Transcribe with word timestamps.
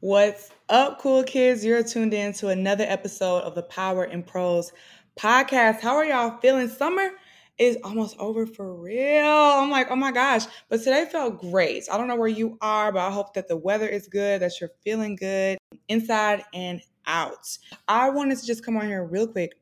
What's 0.00 0.50
up, 0.68 1.00
cool 1.00 1.24
kids? 1.24 1.64
You're 1.64 1.82
tuned 1.82 2.14
in 2.14 2.32
to 2.34 2.50
another 2.50 2.84
episode 2.86 3.40
of 3.40 3.56
the 3.56 3.64
Power 3.64 4.04
in 4.04 4.22
Prose 4.22 4.72
podcast. 5.18 5.80
How 5.80 5.96
are 5.96 6.04
y'all 6.04 6.38
feeling? 6.38 6.68
Summer 6.68 7.10
is 7.58 7.76
almost 7.82 8.14
over 8.20 8.46
for 8.46 8.76
real. 8.76 9.26
I'm 9.26 9.72
like, 9.72 9.90
oh 9.90 9.96
my 9.96 10.12
gosh. 10.12 10.44
But 10.68 10.84
today 10.84 11.04
felt 11.10 11.40
great. 11.40 11.88
I 11.90 11.98
don't 11.98 12.06
know 12.06 12.14
where 12.14 12.28
you 12.28 12.56
are, 12.60 12.92
but 12.92 13.00
I 13.00 13.10
hope 13.10 13.34
that 13.34 13.48
the 13.48 13.56
weather 13.56 13.88
is 13.88 14.06
good, 14.06 14.40
that 14.40 14.60
you're 14.60 14.70
feeling 14.84 15.16
good 15.16 15.58
inside 15.88 16.44
and 16.54 16.80
out. 17.04 17.58
I 17.88 18.10
wanted 18.10 18.38
to 18.38 18.46
just 18.46 18.64
come 18.64 18.76
on 18.76 18.86
here 18.86 19.04
real 19.04 19.26
quick 19.26 19.58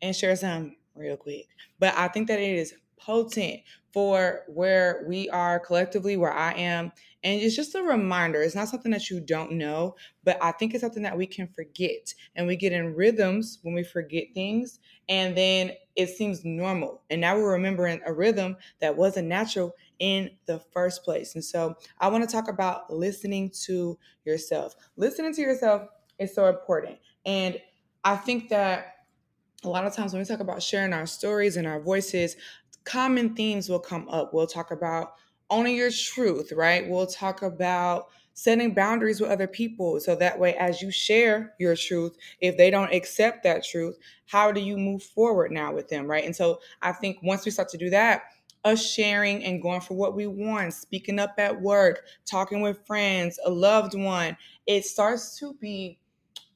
and 0.00 0.14
share 0.14 0.36
some 0.36 0.76
real 0.94 1.16
quick. 1.16 1.48
But 1.80 1.96
I 1.96 2.06
think 2.06 2.28
that 2.28 2.38
it 2.38 2.58
is 2.58 2.74
potent 3.04 3.60
for 3.92 4.42
where 4.46 5.04
we 5.08 5.28
are 5.30 5.58
collectively, 5.58 6.16
where 6.16 6.32
I 6.32 6.52
am. 6.52 6.92
And 7.22 7.40
it's 7.40 7.56
just 7.56 7.74
a 7.74 7.82
reminder. 7.82 8.40
It's 8.40 8.54
not 8.54 8.68
something 8.68 8.92
that 8.92 9.10
you 9.10 9.20
don't 9.20 9.52
know, 9.52 9.96
but 10.24 10.38
I 10.40 10.52
think 10.52 10.72
it's 10.72 10.82
something 10.82 11.02
that 11.02 11.18
we 11.18 11.26
can 11.26 11.48
forget. 11.48 12.14
And 12.34 12.46
we 12.46 12.56
get 12.56 12.72
in 12.72 12.94
rhythms 12.94 13.58
when 13.62 13.74
we 13.74 13.82
forget 13.82 14.28
things. 14.32 14.78
And 15.08 15.36
then 15.36 15.72
it 15.96 16.08
seems 16.08 16.44
normal. 16.44 17.02
And 17.10 17.20
now 17.20 17.36
we're 17.36 17.52
remembering 17.52 18.00
a 18.06 18.12
rhythm 18.12 18.56
that 18.80 18.96
wasn't 18.96 19.28
natural 19.28 19.74
in 19.98 20.30
the 20.46 20.60
first 20.72 21.04
place. 21.04 21.34
And 21.34 21.44
so 21.44 21.74
I 21.98 22.08
want 22.08 22.28
to 22.28 22.32
talk 22.32 22.48
about 22.48 22.92
listening 22.92 23.50
to 23.64 23.98
yourself. 24.24 24.74
Listening 24.96 25.34
to 25.34 25.42
yourself 25.42 25.88
is 26.18 26.34
so 26.34 26.46
important. 26.46 26.98
And 27.26 27.58
I 28.02 28.16
think 28.16 28.48
that 28.48 28.94
a 29.62 29.68
lot 29.68 29.84
of 29.84 29.94
times 29.94 30.12
when 30.12 30.20
we 30.20 30.26
talk 30.26 30.40
about 30.40 30.62
sharing 30.62 30.94
our 30.94 31.06
stories 31.06 31.56
and 31.58 31.66
our 31.66 31.80
voices, 31.80 32.36
common 32.84 33.34
themes 33.34 33.68
will 33.68 33.80
come 33.80 34.08
up. 34.08 34.32
We'll 34.32 34.46
talk 34.46 34.70
about 34.70 35.14
owning 35.50 35.76
your 35.76 35.90
truth, 35.90 36.52
right? 36.52 36.88
We'll 36.88 37.06
talk 37.06 37.42
about 37.42 38.08
setting 38.34 38.72
boundaries 38.72 39.20
with 39.20 39.30
other 39.30 39.46
people. 39.46 40.00
So 40.00 40.14
that 40.16 40.38
way, 40.38 40.54
as 40.54 40.80
you 40.80 40.90
share 40.90 41.54
your 41.58 41.76
truth, 41.76 42.16
if 42.40 42.56
they 42.56 42.70
don't 42.70 42.92
accept 42.92 43.42
that 43.42 43.64
truth, 43.64 43.98
how 44.26 44.50
do 44.50 44.60
you 44.60 44.78
move 44.78 45.02
forward 45.02 45.52
now 45.52 45.74
with 45.74 45.88
them, 45.88 46.06
right? 46.06 46.24
And 46.24 46.34
so 46.34 46.60
I 46.80 46.92
think 46.92 47.18
once 47.22 47.44
we 47.44 47.50
start 47.50 47.68
to 47.70 47.78
do 47.78 47.90
that, 47.90 48.22
us 48.64 48.82
sharing 48.82 49.44
and 49.44 49.60
going 49.62 49.80
for 49.80 49.94
what 49.94 50.14
we 50.14 50.26
want, 50.26 50.72
speaking 50.74 51.18
up 51.18 51.34
at 51.38 51.60
work, 51.60 52.02
talking 52.24 52.60
with 52.60 52.86
friends, 52.86 53.38
a 53.44 53.50
loved 53.50 53.94
one, 53.94 54.36
it 54.66 54.84
starts 54.84 55.38
to 55.38 55.54
be 55.60 55.98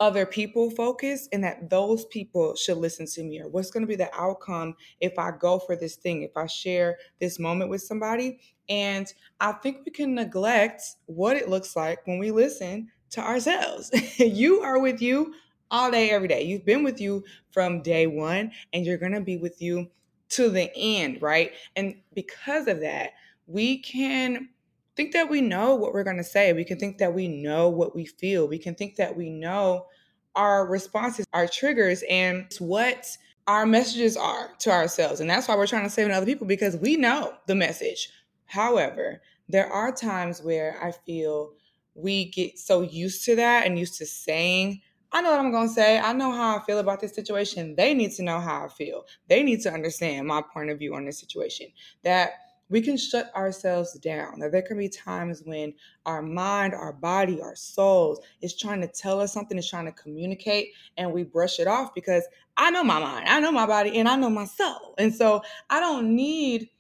other 0.01 0.27
people 0.27 0.71
focus 0.71 1.29
and 1.33 1.45
that 1.45 1.71
those 1.71 2.05
people 2.07 2.55
should 2.57 2.79
listen 2.79 3.07
to 3.07 3.23
me 3.23 3.41
or 3.41 3.49
what's 3.49 3.71
going 3.71 3.83
to 3.83 3.87
be 3.87 3.97
the 3.97 4.11
outcome 4.15 4.75
if 5.01 5.19
I 5.19 5.31
go 5.39 5.59
for 5.59 5.77
this 5.77 5.97
thing, 5.97 6.23
if 6.23 6.37
I 6.37 6.47
share 6.47 6.99
this 7.21 7.39
moment 7.39 7.71
with 7.71 7.83
somebody. 7.83 8.41
And 8.69 9.13
I 9.41 9.53
think 9.53 9.79
we 9.85 9.93
can 9.93 10.15
neglect 10.15 10.83
what 11.07 11.37
it 11.37 11.49
looks 11.49 11.77
like 11.77 12.07
when 12.07 12.19
we 12.19 12.31
listen 12.31 12.91
to 13.11 13.21
ourselves. 13.21 13.91
you 14.19 14.61
are 14.61 14.81
with 14.81 15.01
you 15.01 15.35
all 15.71 15.91
day, 15.91 16.11
every 16.11 16.29
day. 16.29 16.43
You've 16.43 16.65
been 16.65 16.83
with 16.85 17.01
you 17.01 17.25
from 17.51 17.83
day 17.83 18.07
one, 18.07 18.53
and 18.73 18.85
you're 18.85 18.99
going 18.99 19.13
to 19.13 19.21
be 19.21 19.37
with 19.37 19.61
you 19.61 19.89
to 20.31 20.49
the 20.49 20.71
end, 20.77 21.23
right? 21.23 21.53
And 21.77 21.97
because 22.15 22.67
of 22.67 22.81
that, 22.81 23.11
we 23.47 23.79
can 23.79 24.49
think 24.97 25.13
that 25.13 25.29
we 25.29 25.41
know 25.41 25.75
what 25.75 25.93
we're 25.93 26.05
going 26.05 26.19
to 26.19 26.25
say. 26.25 26.53
We 26.53 26.65
can 26.65 26.79
think 26.79 26.99
that 26.99 27.15
we 27.15 27.29
know 27.29 27.69
what 27.69 27.95
we 27.95 28.07
feel. 28.07 28.49
We 28.49 28.59
can 28.59 28.75
think 28.75 28.97
that 28.97 29.17
we 29.17 29.31
know 29.31 29.87
our 30.35 30.67
responses, 30.67 31.27
our 31.33 31.47
triggers, 31.47 32.03
and 32.09 32.53
what 32.59 33.17
our 33.47 33.67
messages 33.67 34.17
are 34.17 34.51
to 34.61 34.71
ourselves. 34.71 35.21
And 35.21 35.29
that's 35.29 35.49
why 35.49 35.57
we're 35.57 35.67
trying 35.67 35.85
to 35.85 35.91
save 35.91 36.11
other 36.11 36.27
people 36.27 36.47
because 36.47 36.77
we 36.77 36.97
know 36.97 37.35
the 37.47 37.55
message. 37.55 38.09
However, 38.47 39.21
there 39.49 39.71
are 39.71 39.93
times 39.93 40.43
where 40.43 40.79
I 40.83 40.93
feel 40.93 41.53
we 41.95 42.31
get 42.31 42.59
so 42.59 42.83
used 42.83 43.25
to 43.27 43.37
that 43.37 43.67
and 43.67 43.79
used 43.79 43.99
to 43.99 44.07
saying, 44.07 44.81
I 45.13 45.21
know 45.21 45.31
what 45.31 45.39
I'm 45.39 45.53
going 45.53 45.69
to 45.69 45.75
say. 45.75 45.99
I 45.99 46.13
know 46.13 46.33
how 46.33 46.57
I 46.57 46.63
feel 46.65 46.81
about 46.81 47.01
this 47.01 47.15
situation. 47.15 47.77
They 47.77 47.95
need 47.95 48.13
to 48.13 48.25
know 48.25 48.41
how 48.41 48.65
I 48.65 48.69
feel. 48.69 49.05
They 49.29 49.45
need 49.45 49.61
to 49.61 49.73
understand 49.73 50.27
my 50.27 50.43
point 50.53 50.71
of 50.71 50.79
view 50.79 50.95
on 50.97 51.05
this 51.05 51.21
situation. 51.21 51.69
That 52.03 52.33
we 52.69 52.81
can 52.81 52.97
shut 52.97 53.31
ourselves 53.35 53.93
down. 53.99 54.39
Now, 54.39 54.49
there 54.49 54.63
can 54.63 54.79
be 54.79 54.89
times 54.89 55.43
when 55.45 55.75
our 56.07 56.23
mind, 56.23 56.75
our 56.75 56.93
body, 56.93 57.41
our 57.41 57.57
souls 57.57 58.21
is 58.41 58.57
trying 58.57 58.81
to 58.81 58.89
tell 58.89 59.21
us 59.21 59.33
something, 59.33 59.59
is 59.59 59.69
trying 59.69 59.87
to 59.87 59.93
communicate, 59.93 60.73
and 60.97 61.13
we 61.13 61.23
brush 61.25 61.61
it 61.61 61.67
off 61.67 61.95
because 61.95 62.27
I 62.57 62.71
know 62.71 62.85
my 62.85 62.99
mind, 62.99 63.29
I 63.29 63.41
know 63.41 63.53
my 63.53 63.67
body, 63.67 63.99
and 63.99 64.09
I 64.09 64.17
know 64.17 64.31
my 64.31 64.47
soul. 64.47 64.95
And 64.99 65.15
so 65.15 65.43
I 65.71 65.81
don't 65.81 66.15
need 66.15 66.71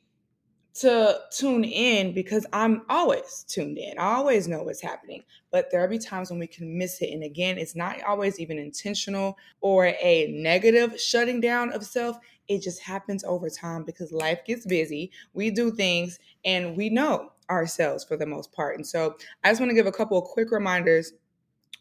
to 0.74 1.20
tune 1.30 1.62
in 1.62 2.12
because 2.12 2.44
I'm 2.52 2.82
always 2.88 3.44
tuned 3.48 3.78
in. 3.78 3.96
I 3.96 4.14
always 4.14 4.48
know 4.48 4.64
what's 4.64 4.82
happening. 4.82 5.22
But 5.52 5.70
there'll 5.70 5.88
be 5.88 5.98
times 5.98 6.30
when 6.30 6.40
we 6.40 6.48
can 6.48 6.76
miss 6.76 7.00
it. 7.00 7.12
And 7.12 7.22
again, 7.22 7.58
it's 7.58 7.76
not 7.76 8.02
always 8.02 8.40
even 8.40 8.58
intentional 8.58 9.38
or 9.60 9.86
a 9.86 10.32
negative 10.32 11.00
shutting 11.00 11.40
down 11.40 11.72
of 11.72 11.84
self. 11.84 12.18
It 12.48 12.62
just 12.62 12.80
happens 12.82 13.24
over 13.24 13.48
time 13.48 13.84
because 13.84 14.12
life 14.12 14.40
gets 14.46 14.66
busy. 14.66 15.10
We 15.32 15.50
do 15.50 15.70
things 15.70 16.18
and 16.44 16.76
we 16.76 16.90
know 16.90 17.32
ourselves 17.50 18.04
for 18.04 18.16
the 18.16 18.26
most 18.26 18.52
part. 18.52 18.76
And 18.76 18.86
so 18.86 19.16
I 19.42 19.50
just 19.50 19.60
want 19.60 19.70
to 19.70 19.74
give 19.74 19.86
a 19.86 19.92
couple 19.92 20.18
of 20.18 20.24
quick 20.24 20.50
reminders 20.50 21.12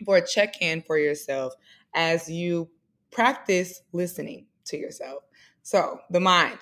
for 0.05 0.17
a 0.17 0.25
check 0.27 0.61
in 0.61 0.81
for 0.81 0.97
yourself 0.97 1.53
as 1.95 2.29
you 2.29 2.69
practice 3.11 3.81
listening 3.91 4.47
to 4.65 4.77
yourself. 4.77 5.23
So, 5.61 5.99
the 6.09 6.19
mind 6.19 6.59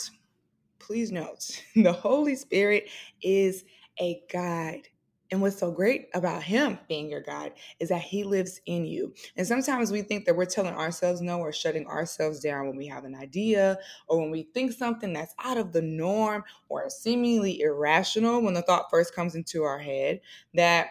please 0.81 1.11
note 1.11 1.63
the 1.75 1.93
Holy 1.93 2.35
Spirit 2.35 2.89
is 3.21 3.63
a 3.99 4.21
guide. 4.31 4.89
And 5.31 5.41
what's 5.41 5.57
so 5.57 5.71
great 5.71 6.09
about 6.13 6.43
him 6.43 6.77
being 6.89 7.09
your 7.09 7.21
guide 7.21 7.53
is 7.79 7.87
that 7.87 8.01
he 8.01 8.25
lives 8.25 8.59
in 8.65 8.83
you. 8.85 9.13
And 9.37 9.47
sometimes 9.47 9.89
we 9.89 10.01
think 10.01 10.25
that 10.25 10.35
we're 10.35 10.45
telling 10.45 10.73
ourselves 10.73 11.21
no 11.21 11.39
or 11.39 11.53
shutting 11.53 11.87
ourselves 11.87 12.41
down 12.41 12.67
when 12.67 12.75
we 12.75 12.87
have 12.87 13.05
an 13.05 13.15
idea 13.15 13.77
or 14.09 14.19
when 14.19 14.29
we 14.29 14.43
think 14.53 14.73
something 14.73 15.13
that's 15.13 15.33
out 15.41 15.57
of 15.57 15.71
the 15.71 15.81
norm 15.81 16.43
or 16.67 16.89
seemingly 16.89 17.61
irrational 17.61 18.41
when 18.41 18.53
the 18.53 18.61
thought 18.61 18.89
first 18.91 19.15
comes 19.15 19.33
into 19.35 19.63
our 19.63 19.79
head 19.79 20.19
that 20.53 20.87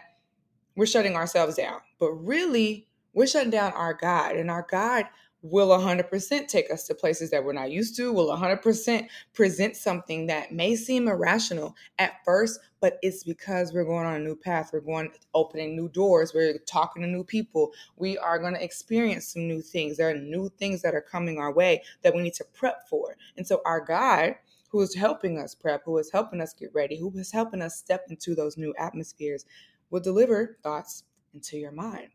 we're 0.75 0.87
shutting 0.87 1.15
ourselves 1.15 1.55
down. 1.55 1.79
But 1.99 2.11
really, 2.13 2.87
we're 3.13 3.27
shutting 3.27 3.51
down 3.51 3.73
our 3.73 3.93
God. 3.93 4.35
And 4.35 4.49
our 4.49 4.65
God 4.67 5.05
will 5.43 5.69
100% 5.69 6.47
take 6.47 6.71
us 6.71 6.83
to 6.85 6.93
places 6.93 7.31
that 7.31 7.43
we're 7.43 7.53
not 7.53 7.71
used 7.71 7.95
to, 7.95 8.13
will 8.13 8.27
100% 8.27 9.07
present 9.33 9.75
something 9.75 10.27
that 10.27 10.51
may 10.51 10.75
seem 10.75 11.07
irrational 11.07 11.75
at 11.97 12.23
first, 12.23 12.59
but 12.79 12.97
it's 13.01 13.23
because 13.23 13.73
we're 13.73 13.85
going 13.85 14.05
on 14.05 14.15
a 14.15 14.23
new 14.23 14.35
path. 14.35 14.69
We're 14.71 14.81
going 14.81 15.11
opening 15.33 15.75
new 15.75 15.89
doors. 15.89 16.33
We're 16.33 16.59
talking 16.59 17.01
to 17.01 17.07
new 17.07 17.23
people. 17.23 17.71
We 17.97 18.17
are 18.19 18.37
going 18.37 18.53
to 18.53 18.63
experience 18.63 19.33
some 19.33 19.47
new 19.47 19.61
things. 19.61 19.97
There 19.97 20.09
are 20.09 20.15
new 20.15 20.49
things 20.59 20.81
that 20.83 20.93
are 20.93 21.01
coming 21.01 21.39
our 21.39 21.51
way 21.51 21.81
that 22.03 22.13
we 22.13 22.21
need 22.21 22.35
to 22.35 22.45
prep 22.53 22.87
for. 22.87 23.17
And 23.35 23.45
so 23.45 23.61
our 23.65 23.81
God, 23.81 24.35
who 24.69 24.81
is 24.81 24.93
helping 24.93 25.39
us 25.39 25.55
prep, 25.55 25.81
who 25.85 25.97
is 25.97 26.11
helping 26.11 26.39
us 26.39 26.53
get 26.53 26.69
ready, 26.73 26.99
who 26.99 27.11
is 27.17 27.31
helping 27.31 27.61
us 27.61 27.77
step 27.77 28.05
into 28.09 28.35
those 28.35 28.57
new 28.57 28.75
atmospheres, 28.77 29.45
will 29.89 29.99
deliver 29.99 30.57
thoughts 30.61 31.03
into 31.33 31.57
your 31.57 31.71
mind. 31.71 32.09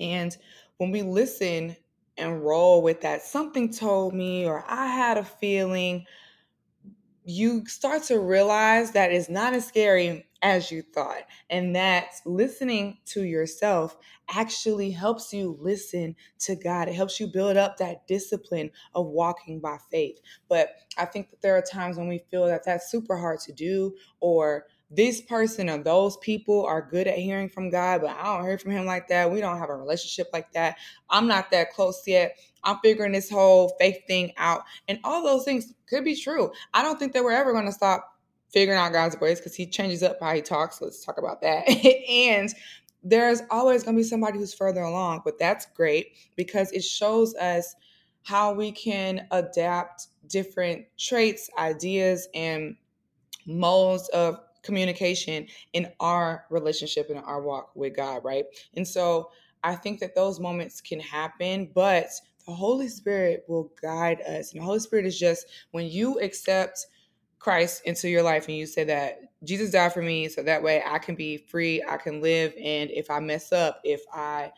And 0.00 0.36
when 0.78 0.90
we 0.90 1.02
listen 1.02 1.76
and 2.18 2.44
roll 2.44 2.82
with 2.82 3.00
that. 3.02 3.22
Something 3.22 3.72
told 3.72 4.14
me, 4.14 4.46
or 4.46 4.64
I 4.68 4.86
had 4.86 5.18
a 5.18 5.24
feeling. 5.24 6.04
You 7.24 7.66
start 7.66 8.04
to 8.04 8.18
realize 8.18 8.92
that 8.92 9.12
it's 9.12 9.28
not 9.28 9.52
as 9.52 9.66
scary 9.66 10.26
as 10.40 10.70
you 10.70 10.82
thought, 10.82 11.24
and 11.50 11.74
that 11.76 12.06
listening 12.24 12.98
to 13.06 13.24
yourself 13.24 13.96
actually 14.30 14.90
helps 14.90 15.32
you 15.32 15.58
listen 15.60 16.14
to 16.38 16.54
God. 16.54 16.88
It 16.88 16.94
helps 16.94 17.18
you 17.18 17.26
build 17.26 17.56
up 17.56 17.76
that 17.76 18.06
discipline 18.06 18.70
of 18.94 19.06
walking 19.06 19.60
by 19.60 19.78
faith. 19.90 20.20
But 20.48 20.70
I 20.96 21.04
think 21.06 21.30
that 21.30 21.42
there 21.42 21.56
are 21.56 21.62
times 21.62 21.96
when 21.96 22.08
we 22.08 22.24
feel 22.30 22.46
that 22.46 22.64
that's 22.64 22.90
super 22.90 23.16
hard 23.16 23.40
to 23.40 23.52
do, 23.52 23.94
or 24.20 24.66
this 24.90 25.20
person 25.20 25.68
or 25.68 25.78
those 25.78 26.16
people 26.18 26.64
are 26.64 26.80
good 26.80 27.06
at 27.06 27.18
hearing 27.18 27.48
from 27.48 27.70
God, 27.70 28.00
but 28.00 28.10
I 28.10 28.24
don't 28.24 28.44
hear 28.44 28.58
from 28.58 28.70
him 28.70 28.86
like 28.86 29.08
that. 29.08 29.30
We 29.30 29.40
don't 29.40 29.58
have 29.58 29.68
a 29.68 29.76
relationship 29.76 30.28
like 30.32 30.52
that. 30.52 30.76
I'm 31.10 31.26
not 31.26 31.50
that 31.50 31.72
close 31.72 32.02
yet. 32.06 32.38
I'm 32.64 32.78
figuring 32.82 33.12
this 33.12 33.30
whole 33.30 33.76
faith 33.78 33.98
thing 34.06 34.32
out. 34.38 34.62
And 34.88 34.98
all 35.04 35.22
those 35.22 35.44
things 35.44 35.74
could 35.88 36.04
be 36.04 36.16
true. 36.16 36.50
I 36.72 36.82
don't 36.82 36.98
think 36.98 37.12
that 37.12 37.22
we're 37.22 37.32
ever 37.32 37.52
going 37.52 37.66
to 37.66 37.72
stop 37.72 38.14
figuring 38.50 38.78
out 38.78 38.92
God's 38.92 39.18
ways 39.20 39.38
because 39.40 39.54
he 39.54 39.66
changes 39.66 40.02
up 40.02 40.18
how 40.20 40.34
he 40.34 40.40
talks. 40.40 40.80
Let's 40.80 41.04
talk 41.04 41.18
about 41.18 41.42
that. 41.42 41.68
and 42.08 42.48
there's 43.04 43.42
always 43.50 43.84
going 43.84 43.96
to 43.96 44.00
be 44.00 44.08
somebody 44.08 44.38
who's 44.38 44.54
further 44.54 44.82
along, 44.82 45.22
but 45.24 45.38
that's 45.38 45.66
great 45.74 46.12
because 46.36 46.72
it 46.72 46.82
shows 46.82 47.34
us 47.36 47.74
how 48.24 48.52
we 48.52 48.72
can 48.72 49.26
adapt 49.30 50.08
different 50.26 50.84
traits, 50.98 51.48
ideas, 51.58 52.28
and 52.34 52.76
modes 53.46 54.08
of 54.10 54.38
communication 54.62 55.46
in 55.72 55.90
our 56.00 56.44
relationship 56.50 57.10
and 57.10 57.18
our 57.20 57.42
walk 57.42 57.70
with 57.74 57.96
God, 57.96 58.24
right? 58.24 58.44
And 58.74 58.86
so 58.86 59.30
I 59.62 59.74
think 59.74 60.00
that 60.00 60.14
those 60.14 60.40
moments 60.40 60.80
can 60.80 61.00
happen, 61.00 61.70
but 61.74 62.06
the 62.46 62.52
Holy 62.52 62.88
Spirit 62.88 63.44
will 63.48 63.72
guide 63.82 64.20
us. 64.22 64.52
And 64.52 64.60
the 64.60 64.64
Holy 64.64 64.80
Spirit 64.80 65.06
is 65.06 65.18
just 65.18 65.46
when 65.72 65.86
you 65.86 66.18
accept 66.20 66.86
Christ 67.38 67.82
into 67.84 68.08
your 68.08 68.22
life 68.22 68.48
and 68.48 68.56
you 68.56 68.66
say 68.66 68.84
that 68.84 69.20
Jesus 69.44 69.70
died 69.70 69.92
for 69.92 70.02
me 70.02 70.28
so 70.28 70.42
that 70.42 70.62
way 70.62 70.82
I 70.86 70.98
can 70.98 71.14
be 71.14 71.36
free, 71.36 71.82
I 71.88 71.96
can 71.96 72.20
live. 72.20 72.52
And 72.62 72.90
if 72.90 73.10
I 73.10 73.20
mess 73.20 73.52
up, 73.52 73.80
if 73.84 74.02
I 74.12 74.52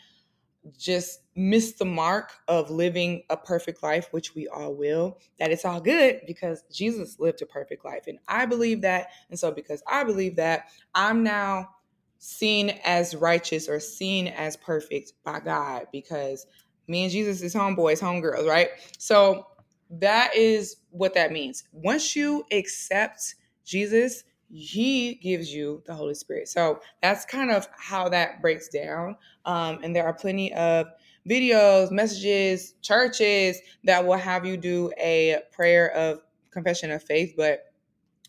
just 0.79 1.21
miss 1.41 1.73
the 1.73 1.87
mark 1.87 2.33
of 2.49 2.71
living 2.71 3.23
a 3.31 3.37
perfect 3.37 3.83
life, 3.83 4.09
which 4.11 4.35
we 4.35 4.47
all 4.47 4.75
will, 4.75 5.19
that 5.39 5.51
it's 5.51 5.65
all 5.65 5.81
good 5.81 6.21
because 6.27 6.65
Jesus 6.71 7.19
lived 7.19 7.41
a 7.41 7.47
perfect 7.47 7.83
life. 7.83 8.07
And 8.07 8.19
I 8.29 8.45
believe 8.45 8.83
that. 8.83 9.09
And 9.31 9.39
so, 9.39 9.51
because 9.51 9.83
I 9.89 10.05
believe 10.05 10.37
that, 10.37 10.69
I'm 10.95 11.23
now 11.23 11.71
seen 12.19 12.79
as 12.85 13.15
righteous 13.15 13.69
or 13.71 13.81
seen 13.81 14.29
as 14.29 14.59
perfect 14.59 15.15
by 15.25 15.41
God 15.41 15.87
because 15.93 16.47
me 16.87 17.05
and 17.05 17.13
Jesus 17.13 17.41
is 17.41 17.55
homeboys, 17.55 18.03
homegirls, 18.03 18.47
right? 18.47 18.69
So, 18.99 19.47
that 19.93 20.37
is 20.37 20.77
what 20.91 21.15
that 21.15 21.33
means. 21.33 21.65
Once 21.73 22.15
you 22.15 22.45
accept 22.53 23.35
Jesus, 23.65 24.25
he 24.53 25.15
gives 25.15 25.53
you 25.53 25.83
the 25.87 25.95
Holy 25.95 26.15
Spirit. 26.15 26.49
So 26.49 26.81
that's 27.03 27.25
kind 27.25 27.51
of 27.51 27.69
how 27.77 28.09
that 28.09 28.43
breaks 28.43 28.69
down. 28.69 29.17
Um, 29.45 29.79
and 29.83 29.95
there 29.95 30.07
are 30.07 30.13
plenty 30.13 30.53
of 30.53 30.87
videos, 31.29 31.91
messages, 31.91 32.75
churches 32.83 33.59
that 33.85 34.05
will 34.05 34.17
have 34.17 34.45
you 34.45 34.57
do 34.57 34.93
a 34.99 35.41
prayer 35.53 35.93
of 35.93 36.21
confession 36.51 36.91
of 36.91 37.03
faith. 37.03 37.35
But 37.37 37.73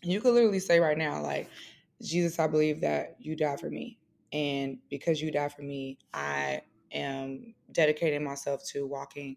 you 0.02 0.20
could 0.20 0.34
literally 0.34 0.60
say 0.60 0.80
right 0.80 0.98
now, 0.98 1.22
like, 1.22 1.48
Jesus, 2.02 2.38
I 2.38 2.46
believe 2.46 2.80
that 2.80 3.16
you 3.18 3.36
died 3.36 3.60
for 3.60 3.70
me. 3.70 3.98
And 4.32 4.78
because 4.90 5.20
you 5.20 5.30
died 5.30 5.52
for 5.52 5.62
me, 5.62 5.98
I 6.12 6.62
am 6.92 7.54
dedicating 7.72 8.24
myself 8.24 8.64
to 8.72 8.86
walking 8.86 9.36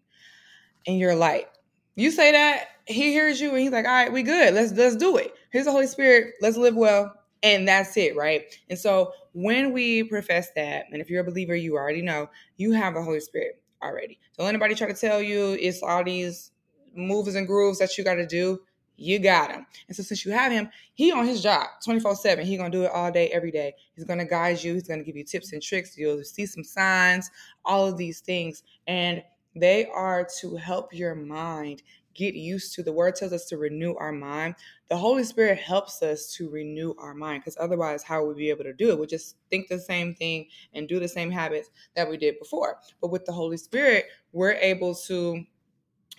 in 0.84 0.96
your 0.96 1.14
light. 1.14 1.46
You 1.94 2.10
say 2.10 2.32
that, 2.32 2.68
he 2.86 3.12
hears 3.12 3.40
you 3.40 3.50
and 3.50 3.58
he's 3.58 3.72
like, 3.72 3.86
all 3.86 3.90
right, 3.90 4.12
we 4.12 4.22
good. 4.22 4.54
Let's 4.54 4.72
let's 4.72 4.96
do 4.96 5.16
it. 5.16 5.32
Here's 5.50 5.64
the 5.64 5.72
Holy 5.72 5.86
Spirit. 5.86 6.34
Let's 6.40 6.56
live 6.56 6.76
well. 6.76 7.14
And 7.42 7.68
that's 7.68 7.96
it, 7.96 8.16
right? 8.16 8.44
And 8.70 8.78
so 8.78 9.12
when 9.32 9.72
we 9.72 10.04
profess 10.04 10.50
that, 10.56 10.86
and 10.90 11.00
if 11.00 11.10
you're 11.10 11.20
a 11.20 11.24
believer, 11.24 11.54
you 11.54 11.76
already 11.76 12.02
know 12.02 12.28
you 12.56 12.72
have 12.72 12.94
the 12.94 13.02
Holy 13.02 13.20
Spirit 13.20 13.60
already. 13.82 14.18
Don't 14.38 14.48
anybody 14.48 14.74
try 14.74 14.88
to 14.88 14.94
tell 14.94 15.20
you 15.20 15.56
it's 15.60 15.82
all 15.82 16.02
these 16.02 16.52
moves 16.94 17.34
and 17.34 17.46
grooves 17.46 17.78
that 17.78 17.96
you 17.98 18.04
got 18.04 18.14
to 18.14 18.26
do. 18.26 18.60
You 18.96 19.18
got 19.18 19.50
him. 19.50 19.66
And 19.88 19.96
so 19.96 20.02
since 20.02 20.24
you 20.24 20.32
have 20.32 20.50
him, 20.50 20.70
he 20.94 21.12
on 21.12 21.26
his 21.26 21.42
job 21.42 21.66
24-7. 21.86 22.42
He 22.44 22.56
gonna 22.56 22.70
do 22.70 22.84
it 22.84 22.90
all 22.90 23.12
day, 23.12 23.28
every 23.28 23.50
day. 23.50 23.74
He's 23.94 24.06
gonna 24.06 24.24
guide 24.24 24.62
you. 24.62 24.72
He's 24.72 24.88
gonna 24.88 25.04
give 25.04 25.16
you 25.16 25.24
tips 25.24 25.52
and 25.52 25.62
tricks. 25.62 25.98
You'll 25.98 26.24
see 26.24 26.46
some 26.46 26.64
signs, 26.64 27.30
all 27.66 27.86
of 27.86 27.98
these 27.98 28.20
things. 28.20 28.62
And 28.86 29.22
they 29.54 29.86
are 29.86 30.26
to 30.40 30.56
help 30.56 30.94
your 30.94 31.14
mind 31.14 31.82
get 32.16 32.34
used 32.34 32.74
to. 32.74 32.82
The 32.82 32.92
word 32.92 33.16
tells 33.16 33.32
us 33.32 33.44
to 33.46 33.58
renew 33.58 33.94
our 33.96 34.12
mind. 34.12 34.54
The 34.88 34.96
Holy 34.96 35.24
Spirit 35.24 35.58
helps 35.58 36.02
us 36.02 36.32
to 36.34 36.48
renew 36.48 36.94
our 36.98 37.14
mind 37.14 37.42
because 37.42 37.56
otherwise, 37.60 38.02
how 38.02 38.24
would 38.24 38.36
we 38.36 38.44
be 38.44 38.50
able 38.50 38.64
to 38.64 38.72
do 38.72 38.90
it? 38.90 38.98
We 38.98 39.06
just 39.06 39.36
think 39.50 39.68
the 39.68 39.78
same 39.78 40.14
thing 40.14 40.46
and 40.74 40.88
do 40.88 40.98
the 40.98 41.08
same 41.08 41.30
habits 41.30 41.70
that 41.94 42.08
we 42.08 42.16
did 42.16 42.38
before. 42.38 42.78
But 43.00 43.10
with 43.10 43.24
the 43.24 43.32
Holy 43.32 43.56
Spirit, 43.56 44.06
we're 44.32 44.52
able 44.52 44.94
to 45.06 45.44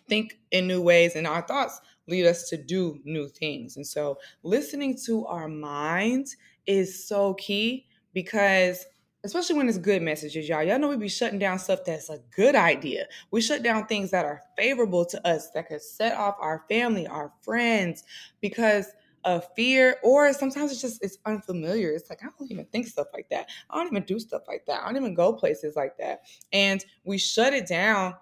think 0.07 0.39
in 0.51 0.67
new 0.67 0.81
ways 0.81 1.15
and 1.15 1.27
our 1.27 1.41
thoughts 1.41 1.81
lead 2.07 2.25
us 2.25 2.49
to 2.49 2.57
do 2.57 2.99
new 3.03 3.27
things. 3.27 3.75
And 3.75 3.85
so 3.85 4.17
listening 4.43 4.97
to 5.05 5.25
our 5.25 5.47
minds 5.47 6.37
is 6.65 7.07
so 7.07 7.33
key 7.33 7.87
because 8.13 8.85
especially 9.23 9.55
when 9.55 9.67
it's 9.67 9.77
good 9.77 10.01
messages, 10.01 10.47
y'all. 10.47 10.63
Y'all 10.63 10.79
know 10.79 10.89
we 10.89 10.97
be 10.97 11.09
shutting 11.09 11.39
down 11.39 11.59
stuff 11.59 11.79
that's 11.85 12.09
a 12.09 12.19
good 12.35 12.55
idea. 12.55 13.07
We 13.31 13.41
shut 13.41 13.63
down 13.63 13.87
things 13.87 14.11
that 14.11 14.25
are 14.25 14.43
favorable 14.57 15.05
to 15.05 15.27
us 15.27 15.51
that 15.51 15.67
could 15.67 15.81
set 15.81 16.15
off 16.15 16.35
our 16.39 16.63
family, 16.69 17.07
our 17.07 17.31
friends, 17.41 18.03
because 18.41 18.87
of 19.23 19.45
fear, 19.55 19.97
or 20.03 20.31
sometimes 20.31 20.71
it's 20.71 20.81
just 20.81 21.03
it's 21.03 21.17
unfamiliar. 21.25 21.91
It's 21.91 22.09
like 22.09 22.23
I 22.23 22.27
don't 22.37 22.49
even 22.51 22.65
think 22.65 22.87
stuff 22.87 23.07
like 23.13 23.27
that. 23.29 23.49
I 23.69 23.75
don't 23.75 23.87
even 23.87 24.03
do 24.03 24.19
stuff 24.19 24.43
like 24.47 24.65
that. 24.67 24.81
I 24.81 24.85
don't 24.85 24.95
even 24.97 25.13
go 25.13 25.33
places 25.33 25.75
like 25.75 25.97
that. 25.97 26.21
And 26.53 26.83
we 27.03 27.17
shut 27.17 27.53
it 27.53 27.67
down 27.67 28.15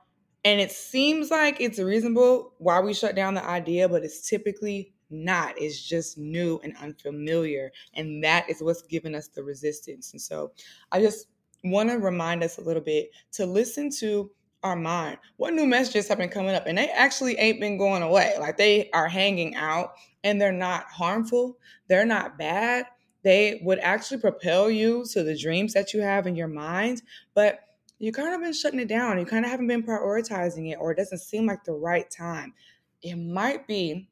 and 0.46 0.62
it 0.62 0.72
seems 0.72 1.32
like 1.32 1.60
it's 1.60 1.80
reasonable 1.80 2.54
why 2.60 2.80
we 2.80 2.94
shut 2.94 3.16
down 3.16 3.34
the 3.34 3.44
idea, 3.44 3.90
but 3.90 4.04
it's 4.04 4.30
typically 4.30 4.95
not. 5.10 5.54
It's 5.58 5.82
just 5.82 6.18
new 6.18 6.60
and 6.64 6.76
unfamiliar. 6.82 7.72
And 7.94 8.24
that 8.24 8.50
is 8.50 8.62
what's 8.62 8.82
giving 8.82 9.16
us 9.16 9.28
the 9.28 9.44
resistance. 9.44 10.12
And 10.14 10.22
so 10.22 10.52
I 10.92 11.02
just 11.02 11.28
want 11.64 11.90
to 11.90 11.98
remind 11.98 12.44
us 12.44 12.58
a 12.58 12.62
little 12.62 12.82
bit 12.82 13.12
to 13.34 13.46
listen 13.46 13.90
to 14.00 14.30
our 14.64 14.76
mind. 14.76 15.18
What 15.38 15.54
new 15.54 15.66
messages 15.66 16.08
have 16.08 16.18
been 16.18 16.30
coming 16.30 16.56
up? 16.56 16.66
And 16.66 16.78
they 16.78 16.90
actually 16.90 17.38
ain't 17.38 17.60
been 17.60 17.78
going 17.78 18.02
away. 18.02 18.34
Like 18.40 18.58
they 18.58 18.90
are 18.92 19.08
hanging 19.08 19.56
out 19.56 19.94
and 20.24 20.42
they're 20.42 20.52
not 20.52 20.86
harmful, 20.86 21.58
they're 21.88 22.06
not 22.06 22.38
bad. 22.38 22.86
They 23.24 23.60
would 23.64 23.80
actually 23.80 24.22
propel 24.22 24.70
you 24.70 25.04
to 25.14 25.24
the 25.24 25.38
dreams 25.38 25.74
that 25.74 25.94
you 25.94 26.02
have 26.02 26.28
in 26.28 26.36
your 26.36 26.48
mind. 26.48 27.02
But 27.34 27.60
you 27.98 28.12
kind 28.12 28.36
of 28.36 28.42
been 28.42 28.54
shutting 28.54 28.80
it 28.80 28.88
down. 28.88 29.18
You 29.18 29.26
kind 29.26 29.46
of 29.46 29.52
haven't 29.52 29.68
been 29.68 29.84
prioritizing 29.84 30.72
it, 30.72 30.78
or 30.80 30.92
it 30.92 30.98
doesn't 30.98 31.20
seem 31.20 31.46
like 31.46 31.64
the 31.64 31.74
right 31.74 32.10
time. 32.10 32.54
It 33.02 33.16
might 33.16 33.68
be 33.68 34.08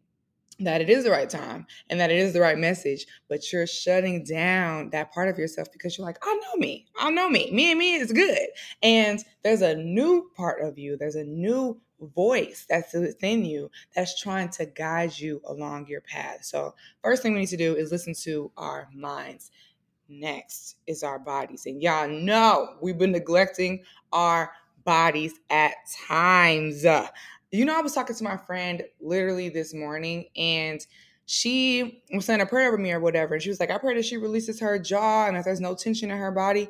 that 0.60 0.82
it 0.82 0.90
is 0.90 1.04
the 1.04 1.12
right 1.12 1.30
time 1.30 1.66
and 1.90 2.00
that 2.00 2.12
it 2.12 2.18
is 2.18 2.34
the 2.34 2.42
right 2.42 2.58
message, 2.58 3.06
but 3.28 3.52
you're 3.52 3.68
shutting 3.68 4.24
down 4.24 4.90
that 4.92 5.12
part 5.12 5.30
of 5.30 5.38
yourself 5.38 5.72
because 5.72 5.98
you're 5.98 6.06
like, 6.06 6.20
I 6.22 6.34
know 6.34 6.56
me. 6.58 6.86
I 6.98 7.10
know 7.10 7.30
me. 7.30 7.50
Me 7.52 7.72
and 7.72 7.80
me 7.80 7.96
is 7.96 8.12
good. 8.12 8.48
And 8.82 9.24
there's 9.44 9.62
a 9.62 9.76
new 9.76 10.30
part 10.36 10.62
of 10.62 10.78
you, 10.78 10.98
there's 10.98 11.16
a 11.16 11.24
new 11.24 11.80
voice 12.16 12.66
that's 12.70 12.94
within 12.94 13.46
you 13.46 13.72
that's 13.96 14.20
trying 14.20 14.50
to 14.50 14.66
guide 14.66 15.18
you 15.18 15.42
along 15.48 15.88
your 15.88 16.02
path. 16.02 16.44
So, 16.44 16.76
first 17.04 17.22
thing 17.22 17.34
we 17.34 17.40
need 17.40 17.48
to 17.48 17.58
do 17.58 17.76
is 17.76 17.92
listen 17.92 18.14
to 18.24 18.52
our 18.58 18.90
minds. 18.94 19.52
Next 20.10 20.76
is 20.86 21.02
our 21.02 21.18
bodies. 21.18 21.66
And 21.66 21.82
y'all 21.82 22.10
know 22.10 22.76
we've 22.82 22.98
been 22.98 23.14
neglecting 23.14 23.84
our 24.12 24.52
bodies 24.84 25.34
at 25.50 25.76
times. 26.08 26.86
You 27.54 27.66
know, 27.66 27.78
I 27.78 27.82
was 27.82 27.94
talking 27.94 28.16
to 28.16 28.24
my 28.24 28.36
friend 28.36 28.82
literally 29.00 29.48
this 29.48 29.76
morning, 29.76 30.26
and 30.36 30.84
she 31.28 32.02
was 32.12 32.26
saying 32.26 32.42
a 32.42 32.48
prayer 32.48 32.68
over 32.68 32.80
me 32.80 32.92
or 32.92 33.00
whatever. 33.00 33.36
And 33.36 33.44
she 33.44 33.50
was 33.50 33.60
like, 33.60 33.70
I 33.70 33.78
pray 33.78 33.94
that 33.94 34.06
she 34.06 34.18
releases 34.18 34.60
her 34.60 34.80
jaw 34.80 35.28
and 35.28 35.38
that 35.38 35.46
there's 35.46 35.62
no 35.62 35.76
tension 35.76 36.10
in 36.10 36.18
her 36.18 36.32
body. 36.32 36.68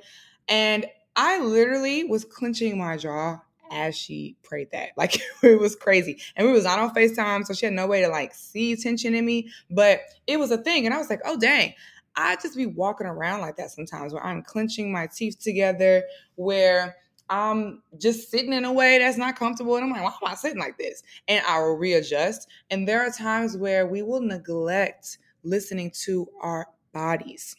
And 0.50 0.86
I 1.16 1.40
literally 1.40 2.04
was 2.04 2.26
clenching 2.26 2.78
my 2.78 2.98
jaw 2.98 3.40
as 3.72 3.96
she 3.98 4.36
prayed 4.44 4.72
that. 4.72 4.90
Like 4.98 5.22
it 5.42 5.58
was 5.58 5.78
crazy. 5.78 6.20
And 6.36 6.46
we 6.46 6.52
was 6.52 6.66
not 6.66 6.80
on 6.80 6.94
FaceTime, 6.94 7.46
so 7.46 7.54
she 7.54 7.66
had 7.66 7.74
no 7.74 7.88
way 7.88 8.02
to 8.02 8.10
like 8.10 8.34
see 8.34 8.76
tension 8.76 9.16
in 9.16 9.26
me. 9.26 9.50
But 9.72 10.02
it 10.28 10.38
was 10.38 10.52
a 10.52 10.58
thing. 10.58 10.86
And 10.86 10.94
I 10.94 10.98
was 10.98 11.10
like, 11.10 11.22
oh 11.24 11.40
dang. 11.40 11.76
I 12.18 12.36
just 12.36 12.58
be 12.58 12.66
walking 12.66 13.08
around 13.08 13.40
like 13.40 13.56
that 13.56 13.72
sometimes 13.72 14.14
where 14.14 14.24
I'm 14.24 14.44
clenching 14.44 14.92
my 14.92 15.08
teeth 15.08 15.40
together, 15.40 16.04
where 16.36 16.98
I'm 17.34 17.82
just 17.98 18.30
sitting 18.30 18.54
in 18.54 18.64
a 18.64 18.72
way 18.72 19.00
that's 19.00 19.18
not 19.18 19.36
comfortable. 19.36 19.76
And 19.76 19.86
I'm 19.86 19.90
like, 19.90 20.04
why 20.04 20.28
am 20.28 20.34
I 20.34 20.36
sitting 20.36 20.60
like 20.60 20.78
this? 20.78 21.02
And 21.28 21.44
I 21.48 21.58
will 21.58 21.78
readjust. 21.78 22.48
And 22.70 22.88
there 22.88 23.02
are 23.02 23.10
times 23.10 23.58
where 23.58 23.88
we 23.88 24.04
will 24.04 24.22
neglect 24.22 25.18
listening 25.42 25.92
to 26.04 26.28
our 26.42 26.68
bodies. 26.94 27.56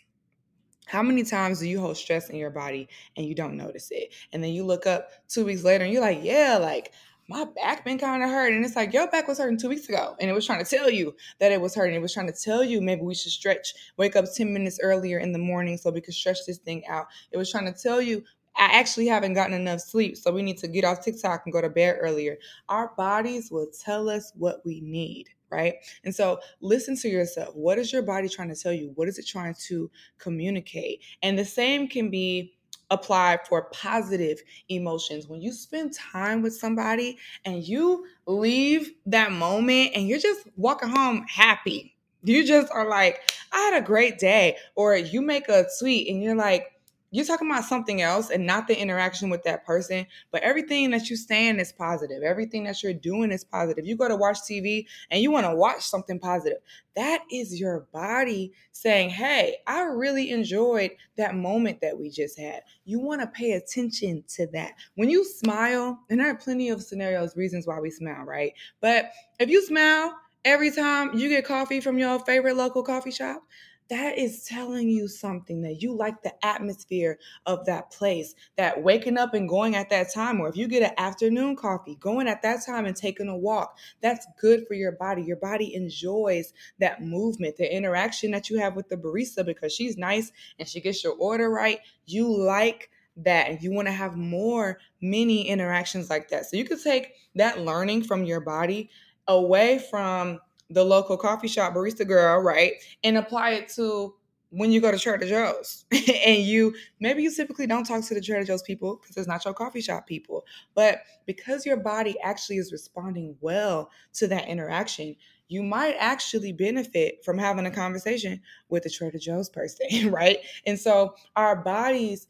How 0.86 1.02
many 1.02 1.24
times 1.24 1.58
do 1.58 1.68
you 1.68 1.80
hold 1.80 1.96
stress 1.96 2.30
in 2.30 2.36
your 2.36 2.50
body 2.50 2.88
and 3.16 3.26
you 3.26 3.34
don't 3.34 3.56
notice 3.56 3.88
it? 3.90 4.14
And 4.32 4.44
then 4.44 4.52
you 4.52 4.64
look 4.64 4.86
up 4.86 5.08
two 5.26 5.44
weeks 5.44 5.64
later 5.64 5.82
and 5.82 5.92
you're 5.92 6.02
like, 6.02 6.20
yeah, 6.22 6.56
like 6.56 6.92
my 7.28 7.44
back 7.56 7.84
been 7.84 7.98
kind 7.98 8.22
of 8.22 8.30
hurt. 8.30 8.52
And 8.52 8.64
it's 8.64 8.76
like, 8.76 8.92
your 8.92 9.10
back 9.10 9.26
was 9.26 9.38
hurting 9.38 9.58
two 9.58 9.70
weeks 9.70 9.88
ago. 9.88 10.14
And 10.20 10.30
it 10.30 10.34
was 10.34 10.46
trying 10.46 10.64
to 10.64 10.70
tell 10.70 10.88
you 10.88 11.16
that 11.40 11.50
it 11.50 11.60
was 11.60 11.74
hurting. 11.74 11.96
It 11.96 12.02
was 12.02 12.14
trying 12.14 12.28
to 12.28 12.32
tell 12.32 12.62
you 12.62 12.80
maybe 12.80 13.02
we 13.02 13.16
should 13.16 13.32
stretch, 13.32 13.74
wake 13.96 14.14
up 14.14 14.26
10 14.32 14.52
minutes 14.52 14.78
earlier 14.80 15.18
in 15.18 15.32
the 15.32 15.38
morning 15.40 15.78
so 15.78 15.90
we 15.90 16.00
could 16.00 16.14
stretch 16.14 16.46
this 16.46 16.58
thing 16.58 16.86
out. 16.86 17.06
It 17.32 17.38
was 17.38 17.50
trying 17.50 17.72
to 17.72 17.82
tell 17.82 18.00
you 18.00 18.22
I 18.56 18.66
actually 18.78 19.06
haven't 19.06 19.34
gotten 19.34 19.54
enough 19.54 19.80
sleep, 19.80 20.16
so 20.16 20.32
we 20.32 20.42
need 20.42 20.58
to 20.58 20.68
get 20.68 20.84
off 20.84 21.04
TikTok 21.04 21.42
and 21.44 21.52
go 21.52 21.60
to 21.60 21.68
bed 21.68 21.96
earlier. 22.00 22.38
Our 22.68 22.92
bodies 22.96 23.50
will 23.50 23.68
tell 23.68 24.08
us 24.08 24.32
what 24.36 24.64
we 24.64 24.80
need, 24.80 25.28
right? 25.50 25.74
And 26.04 26.14
so 26.14 26.40
listen 26.60 26.96
to 26.98 27.08
yourself. 27.08 27.54
What 27.54 27.78
is 27.78 27.92
your 27.92 28.02
body 28.02 28.28
trying 28.28 28.50
to 28.50 28.56
tell 28.56 28.72
you? 28.72 28.92
What 28.94 29.08
is 29.08 29.18
it 29.18 29.26
trying 29.26 29.54
to 29.66 29.90
communicate? 30.18 31.02
And 31.22 31.38
the 31.38 31.44
same 31.44 31.88
can 31.88 32.10
be 32.10 32.54
applied 32.90 33.40
for 33.48 33.62
positive 33.72 34.38
emotions. 34.68 35.26
When 35.26 35.40
you 35.40 35.52
spend 35.52 35.94
time 35.94 36.42
with 36.42 36.54
somebody 36.54 37.18
and 37.44 37.66
you 37.66 38.06
leave 38.26 38.92
that 39.06 39.32
moment 39.32 39.92
and 39.94 40.06
you're 40.06 40.18
just 40.18 40.46
walking 40.56 40.90
home 40.90 41.24
happy, 41.28 41.96
you 42.22 42.46
just 42.46 42.70
are 42.72 42.88
like, 42.88 43.20
I 43.52 43.58
had 43.58 43.82
a 43.82 43.86
great 43.86 44.18
day. 44.18 44.56
Or 44.76 44.96
you 44.96 45.22
make 45.22 45.48
a 45.48 45.66
tweet 45.78 46.08
and 46.08 46.22
you're 46.22 46.36
like, 46.36 46.73
you're 47.14 47.24
talking 47.24 47.48
about 47.48 47.64
something 47.64 48.02
else 48.02 48.30
and 48.30 48.44
not 48.44 48.66
the 48.66 48.76
interaction 48.76 49.30
with 49.30 49.44
that 49.44 49.64
person, 49.64 50.04
but 50.32 50.42
everything 50.42 50.90
that 50.90 51.08
you're 51.08 51.16
saying 51.16 51.60
is 51.60 51.72
positive. 51.72 52.24
Everything 52.24 52.64
that 52.64 52.82
you're 52.82 52.92
doing 52.92 53.30
is 53.30 53.44
positive. 53.44 53.86
You 53.86 53.96
go 53.96 54.08
to 54.08 54.16
watch 54.16 54.38
TV 54.38 54.86
and 55.12 55.22
you 55.22 55.30
want 55.30 55.46
to 55.46 55.54
watch 55.54 55.82
something 55.82 56.18
positive. 56.18 56.58
That 56.96 57.22
is 57.30 57.60
your 57.60 57.86
body 57.92 58.52
saying, 58.72 59.10
Hey, 59.10 59.58
I 59.66 59.82
really 59.82 60.30
enjoyed 60.30 60.90
that 61.16 61.36
moment 61.36 61.80
that 61.82 61.96
we 61.96 62.10
just 62.10 62.36
had. 62.36 62.62
You 62.84 62.98
want 62.98 63.20
to 63.20 63.28
pay 63.28 63.52
attention 63.52 64.24
to 64.30 64.48
that. 64.48 64.72
When 64.96 65.08
you 65.08 65.24
smile, 65.24 66.00
and 66.10 66.18
there 66.18 66.30
are 66.30 66.36
plenty 66.36 66.68
of 66.70 66.82
scenarios, 66.82 67.36
reasons 67.36 67.66
why 67.66 67.78
we 67.78 67.90
smile, 67.90 68.24
right? 68.24 68.54
But 68.80 69.12
if 69.38 69.48
you 69.48 69.64
smile 69.64 70.14
every 70.44 70.72
time 70.72 71.16
you 71.16 71.28
get 71.28 71.44
coffee 71.44 71.80
from 71.80 71.96
your 71.96 72.18
favorite 72.18 72.56
local 72.56 72.82
coffee 72.82 73.12
shop, 73.12 73.44
that 73.90 74.18
is 74.18 74.44
telling 74.44 74.88
you 74.88 75.08
something 75.08 75.60
that 75.62 75.82
you 75.82 75.94
like 75.94 76.22
the 76.22 76.32
atmosphere 76.44 77.18
of 77.46 77.66
that 77.66 77.90
place. 77.90 78.34
That 78.56 78.82
waking 78.82 79.18
up 79.18 79.34
and 79.34 79.48
going 79.48 79.76
at 79.76 79.90
that 79.90 80.12
time, 80.12 80.40
or 80.40 80.48
if 80.48 80.56
you 80.56 80.68
get 80.68 80.82
an 80.82 80.94
afternoon 80.96 81.56
coffee, 81.56 81.96
going 81.96 82.28
at 82.28 82.42
that 82.42 82.64
time 82.64 82.86
and 82.86 82.96
taking 82.96 83.28
a 83.28 83.36
walk, 83.36 83.78
that's 84.00 84.26
good 84.40 84.66
for 84.66 84.74
your 84.74 84.92
body. 84.92 85.22
Your 85.22 85.36
body 85.36 85.74
enjoys 85.74 86.52
that 86.80 87.02
movement, 87.02 87.56
the 87.56 87.74
interaction 87.74 88.30
that 88.30 88.48
you 88.48 88.58
have 88.58 88.74
with 88.74 88.88
the 88.88 88.96
barista 88.96 89.44
because 89.44 89.72
she's 89.72 89.96
nice 89.96 90.32
and 90.58 90.68
she 90.68 90.80
gets 90.80 91.04
your 91.04 91.14
order 91.14 91.50
right. 91.50 91.80
You 92.06 92.28
like 92.28 92.90
that 93.18 93.48
and 93.48 93.62
you 93.62 93.72
want 93.72 93.86
to 93.86 93.92
have 93.92 94.16
more 94.16 94.78
mini 95.00 95.46
interactions 95.48 96.10
like 96.10 96.28
that. 96.30 96.46
So 96.46 96.56
you 96.56 96.64
could 96.64 96.82
take 96.82 97.12
that 97.34 97.60
learning 97.60 98.04
from 98.04 98.24
your 98.24 98.40
body 98.40 98.90
away 99.28 99.78
from 99.90 100.40
the 100.70 100.84
local 100.84 101.16
coffee 101.16 101.48
shop 101.48 101.74
barista 101.74 102.06
girl, 102.06 102.40
right? 102.40 102.74
And 103.02 103.16
apply 103.16 103.50
it 103.50 103.68
to 103.70 104.14
when 104.50 104.70
you 104.70 104.80
go 104.80 104.90
to 104.90 104.98
Trader 104.98 105.26
Joe's 105.26 105.84
and 105.92 106.42
you 106.42 106.74
maybe 107.00 107.22
you 107.22 107.34
typically 107.34 107.66
don't 107.66 107.84
talk 107.84 108.04
to 108.04 108.14
the 108.14 108.20
Trader 108.20 108.44
Joe's 108.44 108.62
people 108.62 109.00
because 109.00 109.16
it's 109.16 109.28
not 109.28 109.44
your 109.44 109.54
coffee 109.54 109.80
shop 109.80 110.06
people, 110.06 110.44
but 110.74 111.00
because 111.26 111.66
your 111.66 111.76
body 111.76 112.16
actually 112.22 112.58
is 112.58 112.70
responding 112.70 113.36
well 113.40 113.90
to 114.14 114.28
that 114.28 114.48
interaction, 114.48 115.16
you 115.48 115.62
might 115.62 115.96
actually 115.98 116.52
benefit 116.52 117.24
from 117.24 117.36
having 117.36 117.66
a 117.66 117.70
conversation 117.70 118.40
with 118.68 118.84
the 118.84 118.90
Trader 118.90 119.18
Joe's 119.18 119.50
person, 119.50 119.86
right? 120.10 120.38
And 120.66 120.78
so 120.78 121.14
our 121.36 121.56
bodies 121.56 122.28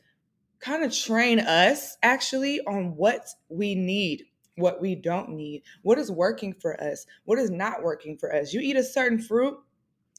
kind 0.60 0.82
of 0.82 0.96
train 0.96 1.40
us 1.40 1.98
actually 2.02 2.60
on 2.62 2.96
what 2.96 3.28
we 3.50 3.74
need 3.74 4.24
what 4.56 4.80
we 4.80 4.94
don't 4.94 5.30
need, 5.30 5.62
what 5.82 5.98
is 5.98 6.10
working 6.10 6.52
for 6.52 6.80
us, 6.82 7.06
what 7.24 7.38
is 7.38 7.50
not 7.50 7.82
working 7.82 8.16
for 8.16 8.34
us. 8.34 8.52
You 8.52 8.60
eat 8.60 8.76
a 8.76 8.84
certain 8.84 9.18
fruit, 9.18 9.58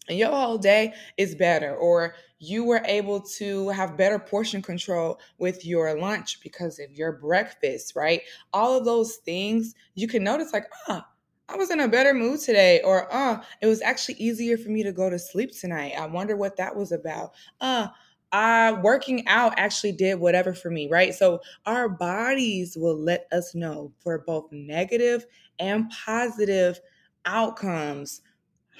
and 0.07 0.17
your 0.17 0.29
whole 0.29 0.57
day 0.57 0.93
is 1.17 1.35
better 1.35 1.75
or 1.75 2.15
you 2.39 2.63
were 2.63 2.81
able 2.85 3.21
to 3.21 3.69
have 3.69 3.97
better 3.97 4.19
portion 4.19 4.61
control 4.61 5.19
with 5.39 5.65
your 5.65 5.99
lunch 5.99 6.39
because 6.41 6.79
of 6.79 6.91
your 6.91 7.13
breakfast 7.13 7.95
right? 7.95 8.21
All 8.53 8.77
of 8.77 8.85
those 8.85 9.15
things 9.17 9.73
you 9.95 10.07
can 10.07 10.23
notice 10.23 10.53
like 10.53 10.65
ah 10.87 11.07
i 11.49 11.55
was 11.55 11.69
in 11.69 11.79
a 11.79 11.87
better 11.87 12.13
mood 12.13 12.39
today 12.39 12.81
or 12.83 13.07
ah 13.11 13.43
it 13.61 13.67
was 13.67 13.81
actually 13.81 14.15
easier 14.15 14.57
for 14.57 14.69
me 14.69 14.83
to 14.83 14.91
go 14.91 15.09
to 15.09 15.19
sleep 15.19 15.51
tonight. 15.57 15.93
I 15.97 16.05
wonder 16.07 16.35
what 16.35 16.57
that 16.57 16.75
was 16.75 16.91
about. 16.91 17.33
Uh 17.61 17.87
uh, 18.31 18.77
working 18.83 19.27
out 19.27 19.53
actually 19.57 19.93
did 19.93 20.19
whatever 20.19 20.53
for 20.53 20.69
me, 20.69 20.87
right? 20.89 21.13
So 21.13 21.39
our 21.65 21.89
bodies 21.89 22.75
will 22.77 22.97
let 22.97 23.27
us 23.31 23.55
know 23.55 23.93
for 23.99 24.19
both 24.19 24.51
negative 24.51 25.25
and 25.59 25.89
positive 25.89 26.79
outcomes 27.25 28.21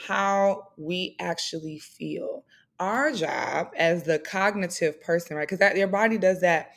how 0.08 0.70
we 0.78 1.16
actually 1.20 1.80
feel. 1.80 2.44
Our 2.80 3.14
job 3.14 3.70
as 3.78 4.04
the 4.04 4.20
cognitive 4.20 5.02
person, 5.02 5.38
right? 5.38 5.48
Because 5.50 5.78
your 5.78 5.88
body 5.88 6.18
does 6.18 6.42
that 6.42 6.72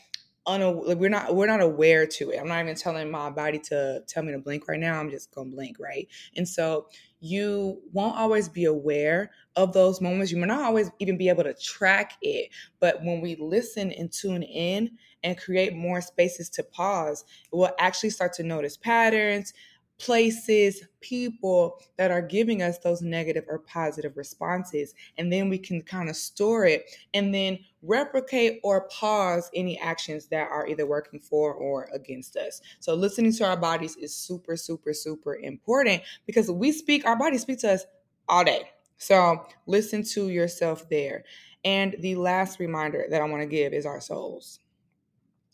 like 0.56 0.98
we're 0.98 1.10
not 1.10 1.34
we're 1.34 1.46
not 1.46 1.60
aware 1.60 2.06
to 2.06 2.30
it. 2.30 2.38
I'm 2.38 2.48
not 2.48 2.62
even 2.62 2.74
telling 2.74 3.10
my 3.10 3.30
body 3.30 3.58
to 3.60 4.02
tell 4.06 4.22
me 4.22 4.32
to 4.32 4.38
blink 4.38 4.68
right 4.68 4.80
now. 4.80 4.98
I'm 4.98 5.10
just 5.10 5.34
gonna 5.34 5.50
blink, 5.50 5.78
right? 5.78 6.08
And 6.36 6.48
so 6.48 6.86
you 7.20 7.82
won't 7.92 8.16
always 8.16 8.48
be 8.48 8.64
aware 8.64 9.30
of 9.56 9.72
those 9.72 10.00
moments. 10.00 10.30
You 10.30 10.38
may 10.38 10.46
not 10.46 10.62
always 10.62 10.90
even 11.00 11.16
be 11.18 11.28
able 11.28 11.44
to 11.44 11.54
track 11.54 12.14
it. 12.22 12.50
But 12.80 13.02
when 13.02 13.20
we 13.20 13.36
listen 13.36 13.90
and 13.92 14.10
tune 14.12 14.42
in 14.42 14.92
and 15.24 15.36
create 15.36 15.74
more 15.74 16.00
spaces 16.00 16.48
to 16.50 16.62
pause, 16.62 17.24
we'll 17.52 17.70
actually 17.78 18.10
start 18.10 18.32
to 18.34 18.42
notice 18.42 18.76
patterns, 18.76 19.52
places, 19.98 20.82
people 21.00 21.80
that 21.96 22.10
are 22.10 22.22
giving 22.22 22.62
us 22.62 22.78
those 22.78 23.02
negative 23.02 23.44
or 23.48 23.58
positive 23.60 24.16
responses. 24.16 24.94
And 25.16 25.32
then 25.32 25.48
we 25.48 25.58
can 25.58 25.82
kind 25.82 26.08
of 26.08 26.16
store 26.16 26.64
it 26.64 26.84
and 27.14 27.34
then 27.34 27.58
replicate 27.82 28.60
or 28.62 28.88
pause 28.88 29.50
any 29.54 29.78
actions 29.80 30.26
that 30.26 30.48
are 30.50 30.66
either 30.66 30.86
working 30.86 31.20
for 31.20 31.52
or 31.54 31.88
against 31.92 32.36
us. 32.36 32.60
So 32.80 32.94
listening 32.94 33.32
to 33.34 33.44
our 33.46 33.56
bodies 33.56 33.96
is 33.96 34.14
super, 34.14 34.56
super, 34.56 34.94
super 34.94 35.36
important 35.36 36.02
because 36.26 36.50
we 36.50 36.72
speak, 36.72 37.04
our 37.06 37.16
bodies 37.16 37.42
speak 37.42 37.58
to 37.60 37.72
us 37.72 37.84
all 38.28 38.44
day. 38.44 38.70
So 38.98 39.46
listen 39.66 40.02
to 40.14 40.28
yourself 40.28 40.88
there. 40.88 41.24
And 41.64 41.96
the 42.00 42.16
last 42.16 42.60
reminder 42.60 43.06
that 43.10 43.20
I 43.20 43.24
want 43.24 43.42
to 43.42 43.48
give 43.48 43.72
is 43.72 43.86
our 43.86 44.00
souls. 44.00 44.60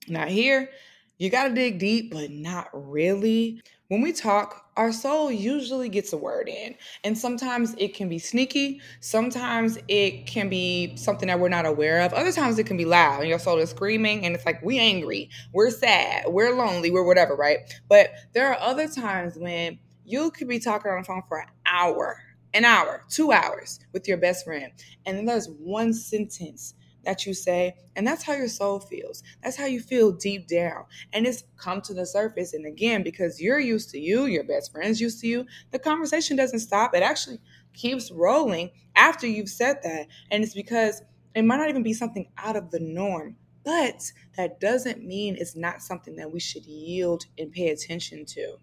Now, 0.08 0.26
here, 0.26 0.68
you 1.18 1.30
got 1.30 1.48
to 1.48 1.54
dig 1.54 1.78
deep, 1.78 2.12
but 2.12 2.30
not 2.30 2.68
really. 2.72 3.62
When 3.88 4.00
we 4.00 4.12
talk, 4.12 4.70
our 4.76 4.92
soul 4.92 5.30
usually 5.30 5.88
gets 5.88 6.12
a 6.12 6.16
word 6.16 6.48
in. 6.48 6.74
And 7.04 7.16
sometimes 7.16 7.74
it 7.78 7.94
can 7.94 8.08
be 8.08 8.18
sneaky. 8.18 8.80
Sometimes 9.00 9.78
it 9.86 10.26
can 10.26 10.48
be 10.48 10.96
something 10.96 11.28
that 11.28 11.38
we're 11.38 11.48
not 11.48 11.66
aware 11.66 12.00
of. 12.00 12.12
Other 12.12 12.32
times 12.32 12.58
it 12.58 12.66
can 12.66 12.76
be 12.76 12.84
loud 12.84 13.20
and 13.20 13.28
your 13.28 13.38
soul 13.38 13.58
is 13.58 13.70
screaming 13.70 14.24
and 14.24 14.34
it's 14.34 14.44
like, 14.44 14.62
we 14.62 14.78
angry, 14.78 15.30
we're 15.52 15.70
sad, 15.70 16.24
we're 16.26 16.56
lonely, 16.56 16.90
we're 16.90 17.04
whatever, 17.04 17.36
right? 17.36 17.58
But 17.88 18.10
there 18.32 18.48
are 18.48 18.58
other 18.58 18.88
times 18.88 19.36
when 19.36 19.78
you 20.04 20.30
could 20.32 20.48
be 20.48 20.58
talking 20.58 20.90
on 20.90 20.98
the 20.98 21.04
phone 21.04 21.22
for 21.28 21.38
an 21.38 21.48
hour, 21.66 22.18
an 22.52 22.64
hour, 22.64 23.04
two 23.08 23.32
hours 23.32 23.80
with 23.92 24.08
your 24.08 24.16
best 24.16 24.44
friend. 24.44 24.72
And 25.06 25.16
then 25.16 25.26
there's 25.26 25.48
one 25.48 25.92
sentence 25.92 26.74
that 27.04 27.26
you 27.26 27.34
say. 27.34 27.74
And 27.96 28.06
that's 28.06 28.22
how 28.22 28.34
your 28.34 28.48
soul 28.48 28.80
feels. 28.80 29.22
That's 29.42 29.56
how 29.56 29.66
you 29.66 29.80
feel 29.80 30.12
deep 30.12 30.48
down. 30.48 30.84
And 31.12 31.26
it's 31.26 31.44
come 31.56 31.80
to 31.82 31.94
the 31.94 32.06
surface. 32.06 32.54
And 32.54 32.66
again, 32.66 33.02
because 33.02 33.40
you're 33.40 33.60
used 33.60 33.90
to 33.90 33.98
you, 33.98 34.26
your 34.26 34.44
best 34.44 34.72
friend's 34.72 35.00
used 35.00 35.20
to 35.20 35.26
you, 35.26 35.46
the 35.70 35.78
conversation 35.78 36.36
doesn't 36.36 36.60
stop. 36.60 36.94
It 36.94 37.02
actually 37.02 37.38
keeps 37.72 38.10
rolling 38.10 38.70
after 38.96 39.26
you've 39.26 39.48
said 39.48 39.78
that. 39.82 40.06
And 40.30 40.42
it's 40.44 40.54
because 40.54 41.02
it 41.34 41.42
might 41.42 41.58
not 41.58 41.68
even 41.68 41.82
be 41.82 41.92
something 41.92 42.28
out 42.38 42.56
of 42.56 42.70
the 42.70 42.80
norm, 42.80 43.36
but 43.64 44.12
that 44.36 44.60
doesn't 44.60 45.04
mean 45.04 45.36
it's 45.38 45.56
not 45.56 45.82
something 45.82 46.16
that 46.16 46.30
we 46.30 46.40
should 46.40 46.64
yield 46.64 47.24
and 47.38 47.50
pay 47.50 47.68
attention 47.68 48.24
to. 48.26 48.58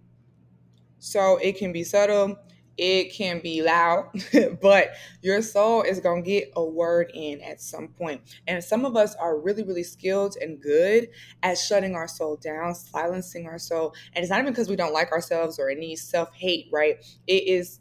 So 0.99 1.37
it 1.37 1.57
can 1.57 1.71
be 1.73 1.83
subtle, 1.83 2.37
it 2.77 3.13
can 3.13 3.39
be 3.41 3.61
loud, 3.61 4.09
but 4.61 4.91
your 5.21 5.41
soul 5.41 5.81
is 5.81 5.99
going 5.99 6.23
to 6.23 6.29
get 6.29 6.51
a 6.55 6.63
word 6.63 7.11
in 7.13 7.41
at 7.41 7.61
some 7.61 7.89
point. 7.89 8.21
And 8.47 8.63
some 8.63 8.85
of 8.85 8.95
us 8.95 9.15
are 9.15 9.39
really, 9.39 9.63
really 9.63 9.83
skilled 9.83 10.35
and 10.41 10.61
good 10.61 11.09
at 11.43 11.57
shutting 11.57 11.95
our 11.95 12.07
soul 12.07 12.37
down, 12.37 12.73
silencing 12.75 13.47
our 13.47 13.59
soul. 13.59 13.93
And 14.13 14.23
it's 14.23 14.29
not 14.29 14.39
even 14.39 14.53
because 14.53 14.69
we 14.69 14.75
don't 14.75 14.93
like 14.93 15.11
ourselves 15.11 15.59
or 15.59 15.69
any 15.69 15.95
self 15.95 16.33
hate, 16.33 16.67
right? 16.71 17.05
It 17.27 17.47
is 17.47 17.79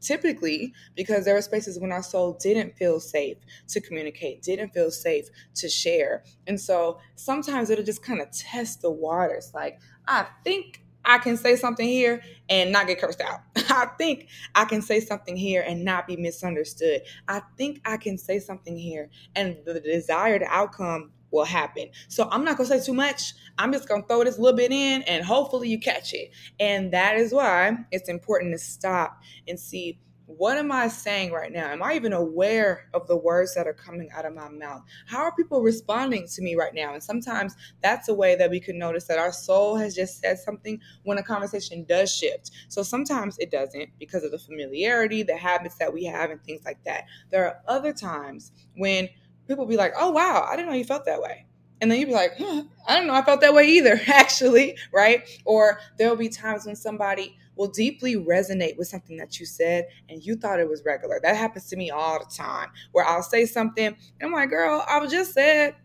typically 0.00 0.72
because 0.94 1.24
there 1.24 1.36
are 1.36 1.42
spaces 1.42 1.78
when 1.78 1.92
our 1.92 2.02
soul 2.02 2.38
didn't 2.40 2.76
feel 2.76 3.00
safe 3.00 3.38
to 3.68 3.80
communicate, 3.80 4.42
didn't 4.42 4.70
feel 4.70 4.90
safe 4.90 5.26
to 5.54 5.68
share. 5.68 6.24
And 6.46 6.60
so 6.60 6.98
sometimes 7.16 7.70
it'll 7.70 7.84
just 7.84 8.02
kind 8.02 8.20
of 8.20 8.30
test 8.30 8.82
the 8.82 8.90
waters 8.90 9.52
like, 9.54 9.80
I 10.06 10.26
think 10.44 10.81
I 11.04 11.18
can 11.18 11.36
say 11.36 11.56
something 11.56 11.86
here 11.86 12.22
and 12.48 12.72
not 12.72 12.86
get 12.86 13.00
cursed 13.00 13.20
out. 13.20 13.40
I 13.56 13.86
think 13.98 14.28
I 14.54 14.64
can 14.64 14.82
say 14.82 15.00
something 15.00 15.36
here 15.36 15.64
and 15.66 15.84
not 15.84 16.06
be 16.06 16.16
misunderstood. 16.16 17.02
I 17.28 17.42
think 17.56 17.80
I 17.84 17.96
can 17.96 18.18
say 18.18 18.38
something 18.38 18.76
here 18.76 19.10
and 19.34 19.56
the 19.64 19.80
desired 19.80 20.44
outcome 20.46 21.10
will 21.30 21.44
happen. 21.44 21.88
So 22.08 22.28
I'm 22.30 22.44
not 22.44 22.56
going 22.56 22.68
to 22.68 22.78
say 22.78 22.84
too 22.84 22.94
much. 22.94 23.32
I'm 23.58 23.72
just 23.72 23.88
going 23.88 24.02
to 24.02 24.08
throw 24.08 24.22
this 24.22 24.38
little 24.38 24.56
bit 24.56 24.70
in 24.70 25.02
and 25.02 25.24
hopefully 25.24 25.68
you 25.68 25.80
catch 25.80 26.12
it. 26.12 26.30
And 26.60 26.92
that 26.92 27.16
is 27.16 27.32
why 27.32 27.72
it's 27.90 28.08
important 28.08 28.52
to 28.52 28.58
stop 28.58 29.20
and 29.48 29.58
see 29.58 29.98
what 30.36 30.56
am 30.56 30.72
I 30.72 30.88
saying 30.88 31.32
right 31.32 31.52
now? 31.52 31.66
Am 31.70 31.82
I 31.82 31.94
even 31.94 32.12
aware 32.12 32.88
of 32.94 33.06
the 33.06 33.16
words 33.16 33.54
that 33.54 33.66
are 33.66 33.72
coming 33.72 34.10
out 34.12 34.24
of 34.24 34.34
my 34.34 34.48
mouth? 34.48 34.82
How 35.06 35.22
are 35.22 35.34
people 35.34 35.62
responding 35.62 36.26
to 36.28 36.42
me 36.42 36.54
right 36.54 36.74
now? 36.74 36.94
And 36.94 37.02
sometimes 37.02 37.54
that's 37.82 38.08
a 38.08 38.14
way 38.14 38.34
that 38.36 38.50
we 38.50 38.60
can 38.60 38.78
notice 38.78 39.04
that 39.04 39.18
our 39.18 39.32
soul 39.32 39.76
has 39.76 39.94
just 39.94 40.20
said 40.20 40.38
something 40.38 40.80
when 41.04 41.18
a 41.18 41.22
conversation 41.22 41.84
does 41.84 42.14
shift. 42.14 42.50
So 42.68 42.82
sometimes 42.82 43.38
it 43.38 43.50
doesn't 43.50 43.90
because 43.98 44.24
of 44.24 44.30
the 44.30 44.38
familiarity, 44.38 45.22
the 45.22 45.36
habits 45.36 45.76
that 45.76 45.92
we 45.92 46.04
have, 46.04 46.30
and 46.30 46.42
things 46.44 46.64
like 46.64 46.82
that. 46.84 47.04
There 47.30 47.46
are 47.46 47.60
other 47.68 47.92
times 47.92 48.52
when 48.76 49.08
people 49.48 49.66
be 49.66 49.76
like, 49.76 49.92
oh, 49.98 50.10
wow, 50.10 50.46
I 50.48 50.56
didn't 50.56 50.68
know 50.70 50.76
you 50.76 50.84
felt 50.84 51.04
that 51.06 51.20
way. 51.20 51.46
And 51.80 51.90
then 51.90 51.98
you'd 51.98 52.06
be 52.06 52.14
like, 52.14 52.34
huh, 52.38 52.62
I 52.86 52.96
don't 52.96 53.08
know, 53.08 53.14
I 53.14 53.22
felt 53.22 53.40
that 53.40 53.54
way 53.54 53.66
either, 53.66 54.00
actually, 54.06 54.78
right? 54.92 55.28
Or 55.44 55.80
there'll 55.98 56.16
be 56.16 56.28
times 56.28 56.64
when 56.64 56.76
somebody 56.76 57.36
will 57.56 57.68
deeply 57.68 58.16
resonate 58.16 58.76
with 58.76 58.88
something 58.88 59.16
that 59.16 59.38
you 59.38 59.46
said 59.46 59.86
and 60.08 60.24
you 60.24 60.36
thought 60.36 60.60
it 60.60 60.68
was 60.68 60.84
regular. 60.84 61.20
That 61.22 61.36
happens 61.36 61.66
to 61.66 61.76
me 61.76 61.90
all 61.90 62.18
the 62.18 62.34
time 62.34 62.68
where 62.92 63.04
I'll 63.04 63.22
say 63.22 63.46
something 63.46 63.86
and 63.86 63.96
I'm 64.22 64.32
like, 64.32 64.50
girl, 64.50 64.84
I 64.88 65.06
just 65.06 65.32
said 65.32 65.76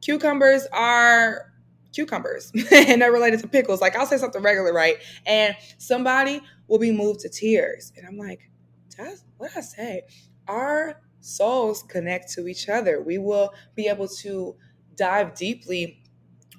cucumbers 0.00 0.66
are 0.72 1.52
cucumbers 1.92 2.52
and 2.72 3.02
they're 3.02 3.12
related 3.12 3.40
to 3.40 3.48
pickles. 3.48 3.80
Like 3.80 3.96
I'll 3.96 4.06
say 4.06 4.18
something 4.18 4.42
regular, 4.42 4.72
right? 4.72 4.96
And 5.26 5.56
somebody 5.78 6.40
will 6.68 6.78
be 6.78 6.92
moved 6.92 7.20
to 7.20 7.28
tears. 7.28 7.92
And 7.96 8.06
I'm 8.06 8.18
like, 8.18 8.50
what 9.36 9.48
did 9.48 9.58
I 9.58 9.60
say? 9.62 10.02
Our 10.48 11.00
souls 11.20 11.82
connect 11.84 12.32
to 12.32 12.46
each 12.46 12.68
other. 12.68 13.02
We 13.02 13.18
will 13.18 13.54
be 13.74 13.88
able 13.88 14.08
to 14.08 14.56
dive 14.96 15.34
deeply 15.34 16.01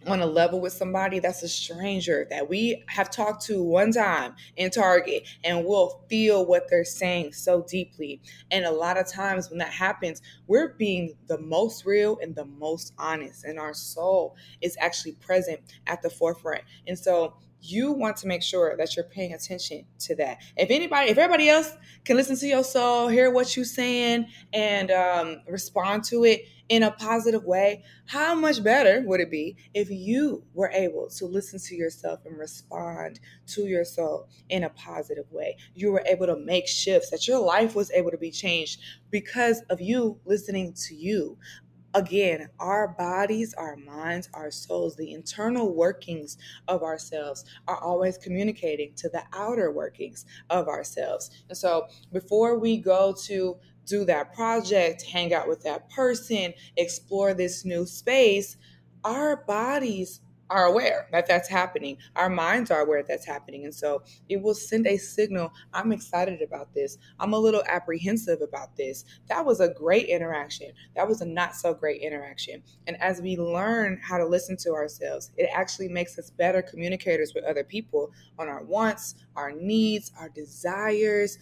on 0.07 0.21
a 0.21 0.25
level 0.25 0.59
with 0.59 0.73
somebody 0.73 1.19
that's 1.19 1.43
a 1.43 1.47
stranger 1.47 2.27
that 2.29 2.49
we 2.49 2.83
have 2.87 3.09
talked 3.09 3.45
to 3.45 3.61
one 3.63 3.91
time 3.91 4.35
in 4.57 4.69
Target 4.69 5.27
and 5.43 5.65
we'll 5.65 6.01
feel 6.09 6.45
what 6.45 6.69
they're 6.69 6.85
saying 6.85 7.33
so 7.33 7.63
deeply. 7.63 8.21
And 8.51 8.65
a 8.65 8.71
lot 8.71 8.97
of 8.97 9.07
times 9.07 9.49
when 9.49 9.59
that 9.59 9.73
happens, 9.73 10.21
we're 10.47 10.73
being 10.75 11.15
the 11.27 11.39
most 11.39 11.85
real 11.85 12.17
and 12.21 12.35
the 12.35 12.45
most 12.45 12.93
honest, 12.97 13.45
and 13.45 13.59
our 13.59 13.73
soul 13.73 14.35
is 14.61 14.75
actually 14.79 15.13
present 15.13 15.59
at 15.87 16.01
the 16.01 16.09
forefront. 16.09 16.61
And 16.87 16.97
so 16.97 17.35
you 17.65 17.93
want 17.93 18.17
to 18.17 18.27
make 18.27 18.43
sure 18.43 18.75
that 18.77 18.95
you're 18.95 19.05
paying 19.05 19.33
attention 19.33 19.85
to 19.97 20.15
that. 20.15 20.39
If 20.57 20.69
anybody, 20.69 21.09
if 21.09 21.17
everybody 21.17 21.47
else 21.47 21.71
can 22.03 22.17
listen 22.17 22.35
to 22.37 22.47
your 22.47 22.63
soul, 22.63 23.07
hear 23.07 23.31
what 23.31 23.55
you're 23.55 23.63
saying, 23.63 24.27
and 24.51 24.91
um, 24.91 25.41
respond 25.47 26.03
to 26.05 26.25
it 26.25 26.45
in 26.69 26.83
a 26.83 26.91
positive 26.91 27.43
way, 27.43 27.83
how 28.05 28.33
much 28.33 28.63
better 28.63 29.01
would 29.05 29.19
it 29.19 29.29
be 29.29 29.57
if 29.73 29.89
you 29.89 30.43
were 30.53 30.71
able 30.71 31.09
to 31.09 31.25
listen 31.25 31.59
to 31.59 31.75
yourself 31.75 32.21
and 32.25 32.37
respond 32.37 33.19
to 33.47 33.65
your 33.67 33.85
soul 33.85 34.27
in 34.49 34.63
a 34.63 34.69
positive 34.69 35.29
way? 35.31 35.57
You 35.75 35.91
were 35.91 36.03
able 36.05 36.27
to 36.27 36.37
make 36.37 36.67
shifts, 36.67 37.09
that 37.09 37.27
your 37.27 37.39
life 37.39 37.75
was 37.75 37.91
able 37.91 38.11
to 38.11 38.17
be 38.17 38.31
changed 38.31 38.79
because 39.11 39.61
of 39.69 39.81
you 39.81 40.19
listening 40.25 40.73
to 40.87 40.95
you. 40.95 41.37
Again, 41.95 42.49
our 42.59 42.87
bodies, 42.87 43.53
our 43.53 43.75
minds, 43.75 44.27
our 44.33 44.49
souls, 44.49 44.95
the 44.95 45.13
internal 45.13 45.75
workings 45.75 46.39
of 46.67 46.81
ourselves 46.81 47.45
are 47.67 47.77
always 47.77 48.17
communicating 48.17 48.93
to 48.95 49.09
the 49.09 49.23
outer 49.31 49.71
workings 49.71 50.25
of 50.49 50.67
ourselves. 50.67 51.29
And 51.49 51.57
so 51.57 51.85
before 52.11 52.57
we 52.57 52.77
go 52.77 53.13
to 53.25 53.57
do 53.85 54.05
that 54.05 54.33
project, 54.33 55.03
hang 55.03 55.33
out 55.33 55.47
with 55.47 55.61
that 55.63 55.89
person, 55.89 56.53
explore 56.77 57.33
this 57.33 57.65
new 57.65 57.85
space, 57.85 58.57
our 59.03 59.43
bodies 59.45 60.21
are 60.49 60.65
aware 60.65 61.07
that 61.11 61.27
that's 61.27 61.49
happening. 61.49 61.97
Our 62.15 62.29
minds 62.29 62.69
are 62.69 62.81
aware 62.81 63.03
that's 63.03 63.25
happening. 63.25 63.65
And 63.65 63.73
so 63.73 64.03
it 64.29 64.41
will 64.41 64.53
send 64.53 64.85
a 64.85 64.97
signal 64.97 65.51
I'm 65.73 65.91
excited 65.91 66.41
about 66.41 66.73
this. 66.73 66.97
I'm 67.19 67.33
a 67.33 67.39
little 67.39 67.63
apprehensive 67.67 68.41
about 68.41 68.75
this. 68.77 69.03
That 69.29 69.45
was 69.45 69.61
a 69.61 69.73
great 69.73 70.07
interaction. 70.07 70.71
That 70.95 71.07
was 71.07 71.21
a 71.21 71.25
not 71.25 71.55
so 71.55 71.73
great 71.73 72.01
interaction. 72.01 72.61
And 72.85 73.01
as 73.01 73.21
we 73.21 73.35
learn 73.35 73.99
how 74.03 74.17
to 74.17 74.27
listen 74.27 74.55
to 74.57 74.73
ourselves, 74.73 75.31
it 75.37 75.49
actually 75.53 75.89
makes 75.89 76.19
us 76.19 76.29
better 76.29 76.61
communicators 76.61 77.33
with 77.33 77.45
other 77.45 77.63
people 77.63 78.11
on 78.37 78.47
our 78.47 78.63
wants, 78.63 79.15
our 79.35 79.51
needs, 79.51 80.11
our 80.19 80.29
desires. 80.29 81.37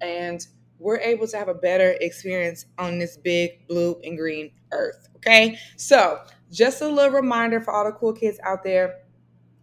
And 0.00 0.44
we're 0.78 0.98
able 0.98 1.26
to 1.26 1.36
have 1.36 1.48
a 1.48 1.54
better 1.54 1.96
experience 2.00 2.66
on 2.78 2.98
this 2.98 3.16
big 3.16 3.66
blue 3.68 4.00
and 4.04 4.16
green 4.16 4.50
earth. 4.72 5.08
Okay. 5.16 5.58
So, 5.76 6.20
just 6.50 6.80
a 6.80 6.88
little 6.88 7.12
reminder 7.12 7.60
for 7.60 7.72
all 7.72 7.84
the 7.84 7.92
cool 7.92 8.12
kids 8.12 8.38
out 8.44 8.62
there 8.64 9.00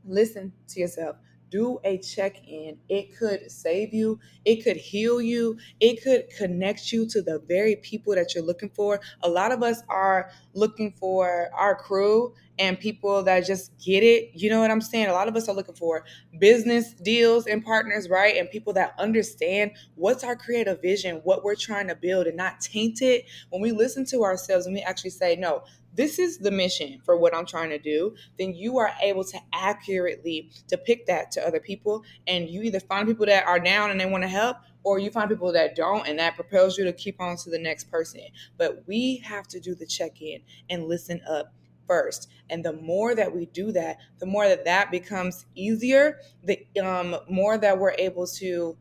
listen 0.08 0.52
to 0.70 0.80
yourself. 0.80 1.18
Do 1.50 1.80
a 1.84 1.98
check 1.98 2.48
in. 2.48 2.78
It 2.90 3.18
could 3.18 3.52
save 3.52 3.94
you, 3.94 4.20
it 4.44 4.64
could 4.64 4.78
heal 4.78 5.22
you, 5.22 5.58
it 5.80 6.04
could 6.04 6.30
connect 6.30 6.92
you 6.92 7.08
to 7.08 7.22
the 7.22 7.40
very 7.48 7.78
people 7.78 8.16
that 8.16 8.36
you're 8.36 8.44
looking 8.44 8.70
for. 8.70 9.00
A 9.24 9.30
lot 9.30 9.52
of 9.52 9.64
us 9.64 9.82
are 9.90 10.32
looking 10.54 10.92
for 10.92 11.50
our 11.54 11.76
crew 11.76 12.34
and 12.58 12.80
people 12.80 13.24
that 13.24 13.46
just 13.46 13.72
get 13.84 14.04
it. 14.04 14.32
You 14.34 14.50
know 14.50 14.60
what 14.60 14.72
I'm 14.72 14.82
saying? 14.82 15.08
A 15.08 15.14
lot 15.14 15.28
of 15.28 15.36
us 15.36 15.50
are 15.50 15.56
looking 15.56 15.76
for 15.76 16.06
business 16.40 16.94
deals 16.94 17.48
and 17.48 17.64
partners, 17.64 18.10
right? 18.10 18.38
And 18.38 18.50
people 18.50 18.74
that 18.74 18.94
understand 18.98 19.72
what's 19.96 20.24
our 20.24 20.36
creative 20.36 20.82
vision, 20.82 21.22
what 21.24 21.44
we're 21.44 21.56
trying 21.56 21.88
to 21.88 21.96
build, 21.96 22.28
and 22.28 22.38
not 22.38 22.62
taint 22.62 23.02
it. 23.02 23.26
When 23.50 23.62
we 23.62 23.72
listen 23.72 24.06
to 24.08 24.24
ourselves 24.24 24.66
and 24.66 24.76
we 24.76 24.82
actually 24.82 25.10
say, 25.12 25.36
no, 25.36 25.64
this 25.96 26.20
is 26.20 26.38
the 26.38 26.52
mission 26.52 27.00
for 27.04 27.18
what 27.18 27.36
I'm 27.36 27.46
trying 27.46 27.70
to 27.70 27.80
do, 27.80 28.16
then 28.38 28.54
you 28.54 28.78
are 28.78 28.92
able 29.02 29.24
to 29.24 29.40
accurately 29.54 30.52
depict 30.68 31.08
that 31.08 31.32
to 31.32 31.48
other 31.48 31.60
people. 31.60 32.04
And 32.28 32.50
you 32.50 32.62
either 32.64 32.80
find 32.80 33.08
people 33.08 33.26
that 33.26 33.48
are 33.48 33.60
down 33.60 33.92
and 33.92 34.00
they 34.00 34.06
want 34.06 34.24
to 34.24 34.28
help, 34.28 34.58
or 34.84 35.00
you 35.00 35.10
find 35.10 35.30
people 35.30 35.52
that 35.54 35.76
don't, 35.76 36.08
and 36.08 36.20
that 36.20 36.36
propels 36.36 36.78
you 36.78 36.84
to 36.84 36.94
keep 36.94 37.20
on 37.20 37.38
to 37.38 37.50
the 37.50 37.60
next 37.60 37.90
person. 37.90 38.22
But 38.58 38.84
we 38.88 39.18
have 39.26 39.48
to 39.50 39.60
do 39.60 39.74
the 39.74 39.86
check 39.86 40.22
in 40.22 40.42
and 40.70 40.88
listen 40.88 41.22
up 41.30 41.54
first. 41.88 42.30
And 42.50 42.64
the 42.64 42.74
more 42.74 43.16
that 43.16 43.34
we 43.34 43.46
do 43.48 43.72
that, 43.72 43.98
the 44.20 44.26
more 44.26 44.48
that 44.48 44.66
that 44.66 44.92
becomes 44.92 45.46
easier, 45.56 46.20
the 46.44 46.66
um, 46.84 47.18
more 47.30 47.58
that 47.58 47.80
we're 47.80 47.96
able 47.98 48.28
to 48.28 48.78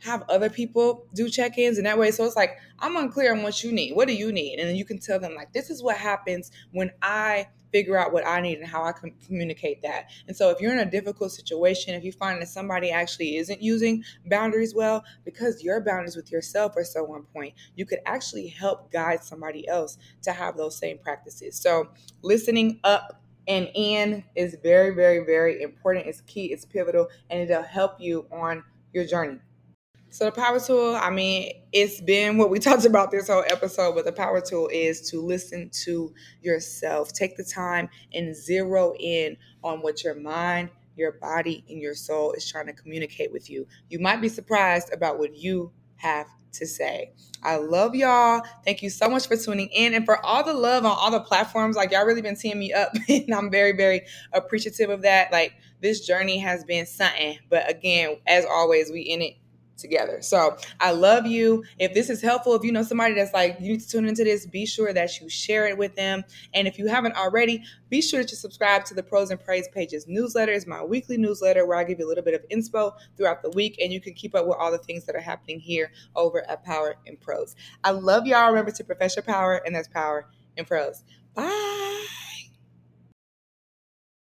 have 0.00 0.22
other 0.28 0.50
people 0.50 1.06
do 1.14 1.28
check-ins 1.28 1.78
and 1.78 1.86
that 1.86 1.98
way 1.98 2.10
so 2.10 2.24
it's 2.24 2.36
like 2.36 2.58
i'm 2.78 2.96
unclear 2.96 3.32
on 3.34 3.42
what 3.42 3.62
you 3.62 3.72
need 3.72 3.94
what 3.94 4.06
do 4.08 4.14
you 4.14 4.32
need? 4.32 4.58
And 4.58 4.68
then 4.68 4.76
you 4.76 4.84
can 4.84 4.98
tell 4.98 5.18
them 5.18 5.34
like 5.34 5.52
this 5.52 5.70
is 5.70 5.82
what 5.82 5.96
happens 5.96 6.50
when 6.72 6.90
i 7.02 7.48
figure 7.72 7.98
out 7.98 8.12
what 8.12 8.26
i 8.26 8.40
need 8.40 8.58
and 8.58 8.66
how 8.66 8.84
i 8.84 8.92
can 8.92 9.12
communicate 9.26 9.82
that. 9.82 10.10
And 10.26 10.36
so 10.36 10.50
if 10.50 10.60
you're 10.60 10.72
in 10.72 10.78
a 10.78 10.90
difficult 10.90 11.32
situation 11.32 11.94
if 11.94 12.04
you 12.04 12.12
find 12.12 12.40
that 12.40 12.48
somebody 12.48 12.90
actually 12.90 13.36
isn't 13.36 13.60
using 13.60 14.04
boundaries 14.26 14.74
well 14.74 15.04
because 15.24 15.62
your 15.62 15.80
boundaries 15.80 16.16
with 16.16 16.30
yourself 16.30 16.76
are 16.76 16.84
so 16.84 17.12
on 17.12 17.24
point 17.24 17.54
you 17.74 17.84
could 17.86 17.98
actually 18.06 18.46
help 18.48 18.90
guide 18.92 19.22
somebody 19.22 19.66
else 19.68 19.98
to 20.22 20.32
have 20.32 20.56
those 20.56 20.76
same 20.76 20.98
practices. 20.98 21.60
So 21.60 21.88
listening 22.22 22.80
up 22.84 23.20
and 23.46 23.68
in 23.74 24.24
is 24.36 24.56
very 24.62 24.94
very 24.94 25.24
very 25.24 25.62
important. 25.62 26.06
It's 26.06 26.20
key 26.22 26.46
it's 26.46 26.64
pivotal 26.64 27.08
and 27.30 27.40
it'll 27.40 27.62
help 27.62 28.00
you 28.00 28.26
on 28.30 28.62
your 28.92 29.04
journey 29.04 29.38
so 30.10 30.24
the 30.24 30.32
power 30.32 30.58
tool, 30.58 30.96
I 30.96 31.10
mean, 31.10 31.52
it's 31.72 32.00
been 32.00 32.38
what 32.38 32.50
we 32.50 32.58
talked 32.60 32.84
about 32.84 33.10
this 33.10 33.28
whole 33.28 33.44
episode, 33.46 33.94
but 33.94 34.04
the 34.04 34.12
power 34.12 34.40
tool 34.40 34.68
is 34.72 35.10
to 35.10 35.20
listen 35.20 35.70
to 35.84 36.12
yourself. 36.40 37.12
Take 37.12 37.36
the 37.36 37.44
time 37.44 37.88
and 38.14 38.34
zero 38.34 38.94
in 38.98 39.36
on 39.62 39.80
what 39.80 40.02
your 40.04 40.14
mind, 40.14 40.70
your 40.96 41.12
body, 41.12 41.64
and 41.68 41.80
your 41.80 41.94
soul 41.94 42.32
is 42.32 42.50
trying 42.50 42.66
to 42.66 42.72
communicate 42.72 43.32
with 43.32 43.50
you. 43.50 43.66
You 43.88 43.98
might 43.98 44.20
be 44.20 44.28
surprised 44.28 44.92
about 44.92 45.18
what 45.18 45.36
you 45.36 45.72
have 45.96 46.26
to 46.52 46.66
say. 46.66 47.12
I 47.42 47.56
love 47.56 47.94
y'all. 47.94 48.42
Thank 48.64 48.82
you 48.82 48.90
so 48.90 49.08
much 49.08 49.28
for 49.28 49.36
tuning 49.36 49.68
in 49.68 49.94
and 49.94 50.04
for 50.04 50.24
all 50.24 50.42
the 50.42 50.54
love 50.54 50.84
on 50.84 50.96
all 50.98 51.10
the 51.10 51.20
platforms. 51.20 51.76
Like 51.76 51.92
y'all 51.92 52.04
really 52.04 52.22
been 52.22 52.36
seeing 52.36 52.58
me 52.58 52.72
up 52.72 52.92
and 53.08 53.32
I'm 53.34 53.50
very, 53.50 53.72
very 53.72 54.02
appreciative 54.32 54.90
of 54.90 55.02
that. 55.02 55.30
Like 55.30 55.52
this 55.80 56.06
journey 56.06 56.38
has 56.38 56.64
been 56.64 56.86
something. 56.86 57.38
But 57.48 57.70
again, 57.70 58.16
as 58.26 58.44
always, 58.46 58.90
we 58.90 59.02
in 59.02 59.22
it 59.22 59.34
together. 59.78 60.20
So 60.20 60.56
I 60.80 60.92
love 60.92 61.26
you. 61.26 61.64
If 61.78 61.94
this 61.94 62.10
is 62.10 62.20
helpful, 62.20 62.54
if 62.54 62.62
you 62.64 62.72
know 62.72 62.82
somebody 62.82 63.14
that's 63.14 63.32
like, 63.32 63.58
you 63.60 63.72
need 63.72 63.80
to 63.80 63.88
tune 63.88 64.06
into 64.06 64.24
this, 64.24 64.46
be 64.46 64.66
sure 64.66 64.92
that 64.92 65.20
you 65.20 65.28
share 65.28 65.66
it 65.66 65.78
with 65.78 65.94
them. 65.96 66.24
And 66.54 66.68
if 66.68 66.78
you 66.78 66.88
haven't 66.88 67.16
already, 67.16 67.62
be 67.88 68.02
sure 68.02 68.24
to 68.24 68.36
subscribe 68.36 68.84
to 68.86 68.94
the 68.94 69.02
Prose 69.02 69.30
and 69.30 69.42
Praise 69.42 69.68
Pages 69.68 70.06
newsletter. 70.08 70.52
It's 70.52 70.66
my 70.66 70.82
weekly 70.84 71.16
newsletter 71.16 71.66
where 71.66 71.78
I 71.78 71.84
give 71.84 71.98
you 71.98 72.06
a 72.06 72.08
little 72.08 72.24
bit 72.24 72.34
of 72.34 72.46
inspo 72.48 72.92
throughout 73.16 73.42
the 73.42 73.50
week 73.50 73.78
and 73.82 73.92
you 73.92 74.00
can 74.00 74.14
keep 74.14 74.34
up 74.34 74.46
with 74.46 74.56
all 74.58 74.70
the 74.70 74.78
things 74.78 75.04
that 75.06 75.14
are 75.16 75.20
happening 75.20 75.60
here 75.60 75.92
over 76.16 76.48
at 76.50 76.64
Power 76.64 76.96
in 77.06 77.16
Prose. 77.16 77.54
I 77.84 77.92
love 77.92 78.26
y'all. 78.26 78.48
Remember 78.48 78.70
to 78.72 78.84
profess 78.84 79.16
your 79.16 79.22
power, 79.22 79.62
and 79.64 79.74
that's 79.74 79.88
Power 79.88 80.26
in 80.56 80.64
Prose. 80.64 81.04
Bye. 81.34 82.27